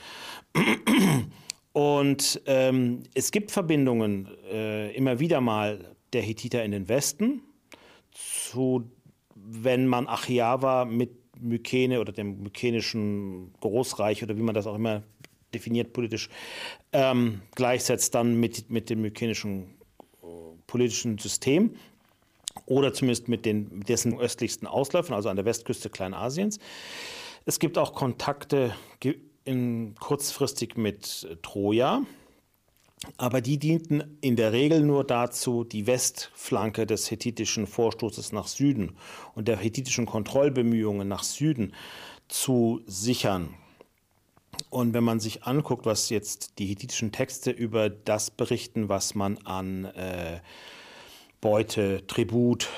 Und 1.79 2.43
ähm, 2.47 3.05
es 3.15 3.31
gibt 3.31 3.53
Verbindungen 3.53 4.27
äh, 4.51 4.91
immer 4.97 5.21
wieder 5.21 5.41
mal 5.41 5.95
der 6.13 6.23
Hethiter 6.23 6.65
in 6.65 6.73
den 6.73 6.89
Westen, 6.89 7.41
zu, 8.11 8.91
wenn 9.37 9.87
man 9.87 10.09
Achiava 10.09 10.87
mit 10.87 11.13
Mykene 11.41 12.01
oder 12.01 12.11
dem 12.13 12.43
mykenischen 12.43 13.53
Großreich 13.61 14.25
oder 14.25 14.37
wie 14.37 14.43
man 14.43 14.57
das 14.57 14.67
auch 14.67 14.75
immer 14.75 15.05
definiert 15.55 15.93
politisch, 15.93 16.31
ähm, 16.93 17.43
gleichsetzt 17.55 18.13
dann 18.13 18.41
mit, 18.41 18.69
mit 18.71 18.91
dem 18.91 19.03
mykenischen 19.03 19.79
äh, 20.21 20.27
politischen 20.67 21.17
System 21.19 21.77
oder 22.67 22.93
zumindest 22.93 23.29
mit, 23.29 23.47
den, 23.47 23.83
dessen 23.83 24.19
östlichsten 24.19 24.67
Ausläufern, 24.67 25.15
also 25.15 25.29
an 25.29 25.37
der 25.37 25.45
Westküste 25.45 25.91
Kleinasiens. 25.91 26.59
Es 27.47 27.61
gibt 27.61 27.79
auch 27.79 27.95
Kontakte 27.95 28.75
in, 29.45 29.95
kurzfristig 29.99 30.77
mit 30.77 31.39
Troja, 31.43 32.03
aber 33.17 33.41
die 33.41 33.59
dienten 33.59 34.19
in 34.21 34.37
der 34.37 34.53
Regel 34.53 34.83
nur 34.83 35.05
dazu, 35.05 35.65
die 35.65 35.87
Westflanke 35.87 36.87
des 36.87 37.11
hethitischen 37.11 37.67
Vorstoßes 37.67 38.33
nach 38.33 38.49
Süden 38.49 38.97
und 39.35 39.49
der 39.49 39.57
hethitischen 39.57 40.07
Kontrollbemühungen 40.07 41.07
nach 41.07 41.23
Süden 41.23 41.75
zu 42.29 42.81
sichern. 42.87 43.55
Und 44.71 44.93
wenn 44.93 45.05
man 45.05 45.21
sich 45.21 45.45
anguckt, 45.45 45.87
was 45.87 46.11
jetzt 46.11 46.59
die 46.59 46.67
hethitischen 46.67 47.13
Texte 47.13 47.51
über 47.51 47.89
das 47.89 48.31
berichten, 48.31 48.89
was 48.89 49.15
man 49.15 49.39
an 49.39 49.85
äh, 49.87 50.41
Beute, 51.41 52.05
Tribut 52.09 52.69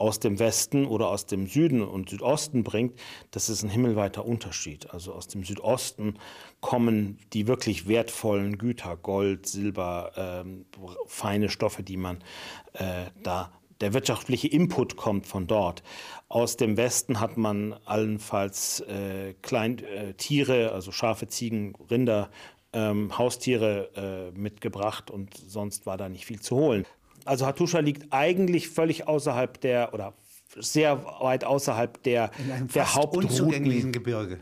aus 0.00 0.18
dem 0.18 0.38
Westen 0.38 0.86
oder 0.86 1.08
aus 1.08 1.26
dem 1.26 1.46
Süden 1.46 1.82
und 1.82 2.08
Südosten 2.08 2.64
bringt, 2.64 2.98
das 3.32 3.50
ist 3.50 3.62
ein 3.62 3.68
himmelweiter 3.68 4.24
Unterschied. 4.24 4.90
Also 4.90 5.12
aus 5.12 5.28
dem 5.28 5.44
Südosten 5.44 6.14
kommen 6.60 7.18
die 7.34 7.46
wirklich 7.46 7.86
wertvollen 7.86 8.56
Güter, 8.56 8.96
Gold, 8.96 9.46
Silber, 9.46 10.12
ähm, 10.16 10.64
feine 11.06 11.50
Stoffe, 11.50 11.82
die 11.82 11.98
man 11.98 12.24
äh, 12.72 13.10
da 13.22 13.52
der 13.82 13.94
wirtschaftliche 13.94 14.48
Input 14.48 14.96
kommt 14.96 15.26
von 15.26 15.46
dort. 15.46 15.82
Aus 16.28 16.56
dem 16.56 16.76
Westen 16.76 17.20
hat 17.20 17.36
man 17.36 17.74
allenfalls 17.84 18.80
äh, 18.80 19.34
Kleintiere, 19.40 20.62
äh, 20.62 20.66
also 20.66 20.92
Schafe, 20.92 21.28
Ziegen, 21.28 21.74
Rinder, 21.90 22.30
ähm, 22.72 23.16
Haustiere 23.16 24.32
äh, 24.34 24.38
mitgebracht 24.38 25.10
und 25.10 25.34
sonst 25.34 25.86
war 25.86 25.96
da 25.96 26.08
nicht 26.08 26.26
viel 26.26 26.40
zu 26.40 26.56
holen. 26.56 26.86
Also 27.30 27.46
Hattusha 27.46 27.78
liegt 27.78 28.12
eigentlich 28.12 28.68
völlig 28.68 29.06
außerhalb 29.06 29.60
der 29.60 29.94
oder 29.94 30.14
sehr 30.58 31.04
weit 31.20 31.44
außerhalb 31.44 32.02
der, 32.02 32.32
In 32.44 32.50
einem 32.50 32.66
der 32.68 32.92
Hauptrouten. 32.92 33.30
unzugänglichen 33.30 33.92
Gebirge. 33.92 34.40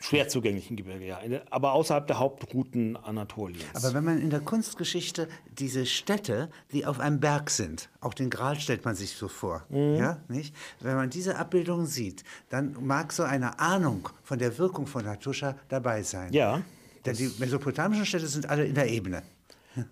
Schwer 0.00 0.28
zugänglichen 0.28 0.76
Gebirge, 0.76 1.04
ja. 1.06 1.18
Aber 1.50 1.72
außerhalb 1.72 2.06
der 2.06 2.20
Hauptrouten 2.20 2.96
Anatoliens. 2.96 3.64
Aber 3.74 3.94
wenn 3.94 4.04
man 4.04 4.20
in 4.22 4.30
der 4.30 4.38
Kunstgeschichte 4.38 5.26
diese 5.58 5.86
Städte, 5.86 6.50
die 6.70 6.86
auf 6.86 7.00
einem 7.00 7.18
Berg 7.18 7.50
sind, 7.50 7.88
auch 8.00 8.14
den 8.14 8.30
Gral 8.30 8.60
stellt 8.60 8.84
man 8.84 8.94
sich 8.94 9.16
so 9.16 9.26
vor, 9.26 9.64
Mhm. 9.68 9.96
ja, 9.96 10.18
nicht? 10.28 10.54
Wenn 10.78 10.94
man 10.94 11.10
diese 11.10 11.36
Abbildungen 11.36 11.86
sieht, 11.86 12.22
dann 12.48 12.76
mag 12.80 13.12
so 13.12 13.24
eine 13.24 13.58
Ahnung 13.58 14.08
von 14.22 14.38
der 14.38 14.56
Wirkung 14.56 14.86
von 14.86 15.04
Hattusha 15.04 15.56
dabei 15.68 16.04
sein. 16.04 16.32
ja, 16.32 16.62
Denn 17.04 17.16
die 17.16 17.28
mesopotamischen 17.40 18.06
Städte 18.06 18.28
sind 18.28 18.48
alle 18.48 18.66
in 18.66 18.76
der 18.76 18.88
Ebene. 18.88 19.24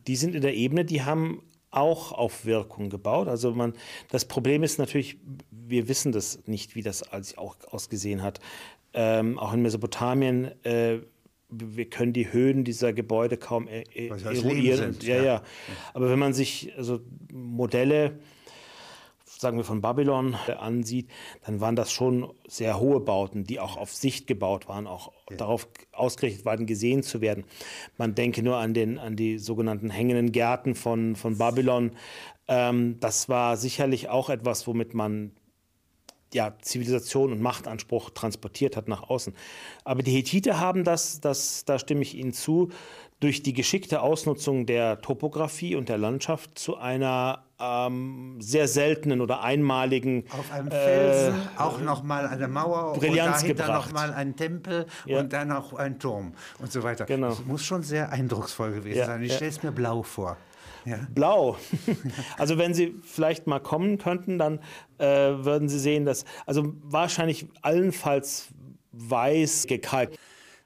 die 0.06 0.14
sind 0.14 0.36
in 0.36 0.42
der 0.42 0.54
Ebene, 0.54 0.84
die 0.84 1.02
haben 1.02 1.42
auch 1.70 2.12
auf 2.12 2.44
Wirkung 2.44 2.90
gebaut. 2.90 3.28
Also 3.28 3.54
man, 3.54 3.74
das 4.10 4.24
Problem 4.24 4.62
ist 4.62 4.78
natürlich, 4.78 5.18
wir 5.50 5.88
wissen 5.88 6.12
das 6.12 6.46
nicht, 6.46 6.74
wie 6.74 6.82
das 6.82 7.02
als 7.02 7.36
auch 7.36 7.56
ausgesehen 7.70 8.22
hat. 8.22 8.40
Ähm, 8.94 9.38
auch 9.38 9.52
in 9.52 9.62
Mesopotamien, 9.62 10.52
äh, 10.64 11.00
wir 11.48 11.88
können 11.88 12.12
die 12.12 12.32
Höhen 12.32 12.64
dieser 12.64 12.92
Gebäude 12.92 13.36
kaum 13.36 13.68
er, 13.68 13.84
er, 13.94 14.16
eruieren. 14.24 14.96
Ja, 15.02 15.16
ja. 15.16 15.22
ja. 15.24 15.42
Aber 15.94 16.10
wenn 16.10 16.18
man 16.18 16.32
sich 16.32 16.72
also 16.76 17.00
Modelle 17.32 18.18
sagen 19.38 19.56
wir 19.56 19.64
von 19.64 19.80
Babylon 19.80 20.36
äh, 20.46 20.52
ansieht, 20.52 21.08
dann 21.44 21.60
waren 21.60 21.76
das 21.76 21.92
schon 21.92 22.32
sehr 22.46 22.80
hohe 22.80 23.00
Bauten, 23.00 23.44
die 23.44 23.60
auch 23.60 23.76
auf 23.76 23.92
Sicht 23.92 24.26
gebaut 24.26 24.68
waren, 24.68 24.86
auch 24.86 25.12
darauf 25.36 25.68
ausgerichtet 25.92 26.44
waren, 26.44 26.66
gesehen 26.66 27.02
zu 27.02 27.20
werden. 27.20 27.44
Man 27.96 28.14
denke 28.14 28.42
nur 28.42 28.56
an, 28.56 28.74
den, 28.74 28.98
an 28.98 29.16
die 29.16 29.38
sogenannten 29.38 29.90
hängenden 29.90 30.32
Gärten 30.32 30.74
von, 30.74 31.16
von 31.16 31.38
Babylon. 31.38 31.92
Ähm, 32.48 32.98
das 33.00 33.28
war 33.28 33.56
sicherlich 33.56 34.08
auch 34.08 34.30
etwas, 34.30 34.66
womit 34.66 34.94
man 34.94 35.32
ja, 36.34 36.54
Zivilisation 36.60 37.32
und 37.32 37.40
Machtanspruch 37.40 38.10
transportiert 38.10 38.76
hat 38.76 38.88
nach 38.88 39.08
außen. 39.08 39.34
Aber 39.84 40.02
die 40.02 40.12
Hethiter 40.12 40.60
haben 40.60 40.84
das, 40.84 41.20
das, 41.20 41.64
da 41.64 41.78
stimme 41.78 42.02
ich 42.02 42.16
Ihnen 42.16 42.32
zu, 42.32 42.70
durch 43.20 43.42
die 43.42 43.54
geschickte 43.54 44.02
Ausnutzung 44.02 44.66
der 44.66 45.00
Topographie 45.00 45.74
und 45.74 45.88
der 45.88 45.96
Landschaft 45.96 46.58
zu 46.58 46.76
einer 46.76 47.44
ähm, 47.58 48.36
sehr 48.40 48.68
seltenen 48.68 49.22
oder 49.22 49.42
einmaligen 49.42 50.24
Auf 50.38 50.52
einem 50.52 50.70
Felsen 50.70 51.34
auch 51.56 51.80
noch 51.80 52.02
mal 52.02 52.26
eine 52.26 52.46
Mauer 52.48 52.94
Äh, 52.94 52.98
Brillanz 52.98 53.36
und 53.40 53.42
dahinter 53.48 53.64
gebracht. 53.64 53.86
noch 53.86 53.92
mal 53.94 54.12
ein 54.12 54.36
Tempel 54.36 54.86
Ja. 55.06 55.20
und 55.20 55.32
dann 55.32 55.48
noch 55.48 55.72
ein 55.72 55.98
Turm 55.98 56.34
und 56.58 56.70
so 56.70 56.82
weiter. 56.82 57.06
Genau. 57.06 57.28
Das 57.30 57.44
muss 57.46 57.64
schon 57.64 57.82
sehr 57.82 58.10
eindrucksvoll 58.12 58.72
gewesen 58.74 58.98
Ja, 58.98 59.06
sein. 59.06 59.22
Ich 59.22 59.30
ja. 59.30 59.36
stelle 59.36 59.50
es 59.50 59.62
mir 59.62 59.72
blau 59.72 60.02
vor. 60.02 60.36
Ja. 60.84 60.98
Blau. 61.14 61.56
Also 62.38 62.58
wenn 62.58 62.74
Sie 62.74 62.94
vielleicht 63.02 63.46
mal 63.46 63.60
kommen 63.60 63.96
könnten, 63.96 64.38
dann 64.38 64.60
äh, 64.98 65.06
würden 65.06 65.70
Sie 65.70 65.78
sehen, 65.78 66.04
dass 66.04 66.26
also 66.44 66.74
wahrscheinlich 66.82 67.46
allenfalls 67.62 68.48
weiß 68.92 69.66
gekalkt. 69.66 70.18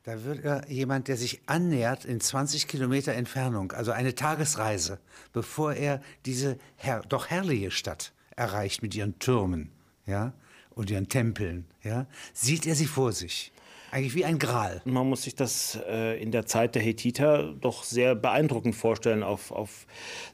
Da 0.02 0.24
wird 0.24 0.44
ja 0.44 0.66
jemand, 0.66 1.08
der 1.08 1.18
sich 1.18 1.42
annähert 1.44 2.06
in 2.06 2.20
20 2.20 2.68
Kilometer 2.68 3.12
Entfernung, 3.12 3.72
also 3.72 3.92
eine 3.92 4.14
Tagesreise, 4.14 4.98
bevor 5.34 5.74
er 5.74 6.00
diese 6.24 6.56
her 6.76 7.02
doch 7.08 7.28
herrliche 7.28 7.70
Stadt 7.70 8.12
erreicht 8.34 8.82
mit 8.82 8.94
ihren 8.94 9.18
Türmen 9.18 9.70
ja, 10.06 10.32
und 10.70 10.90
ihren 10.90 11.08
Tempeln, 11.08 11.66
ja, 11.82 12.06
sieht 12.32 12.66
er 12.66 12.74
sie 12.74 12.86
vor 12.86 13.12
sich. 13.12 13.52
Eigentlich 13.92 14.14
wie 14.14 14.24
ein 14.24 14.38
Gral. 14.38 14.80
Man 14.84 15.08
muss 15.08 15.24
sich 15.24 15.34
das 15.34 15.78
äh, 15.88 16.22
in 16.22 16.30
der 16.30 16.46
Zeit 16.46 16.76
der 16.76 16.82
Hethiter 16.82 17.52
doch 17.60 17.82
sehr 17.82 18.14
beeindruckend 18.14 18.76
vorstellen, 18.76 19.24
auf, 19.24 19.50
auf 19.50 19.86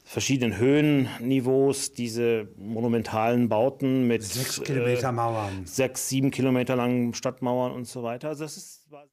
verschiedenen 0.04 0.58
Höhenniveaus, 0.58 1.92
diese 1.92 2.48
monumentalen 2.56 3.48
Bauten 3.48 4.06
mit 4.06 4.22
Sechs 4.22 4.62
Kilometer 4.62 5.10
Mauern. 5.10 5.64
sechs, 5.64 6.08
sieben 6.08 6.30
Kilometer 6.30 6.76
langen 6.76 7.14
Stadtmauern 7.14 7.72
und 7.72 7.86
so 7.88 8.02
weiter. 8.02 8.28
Also 8.28 8.44
das 8.44 8.58
ist, 8.58 8.90
war 8.90 9.06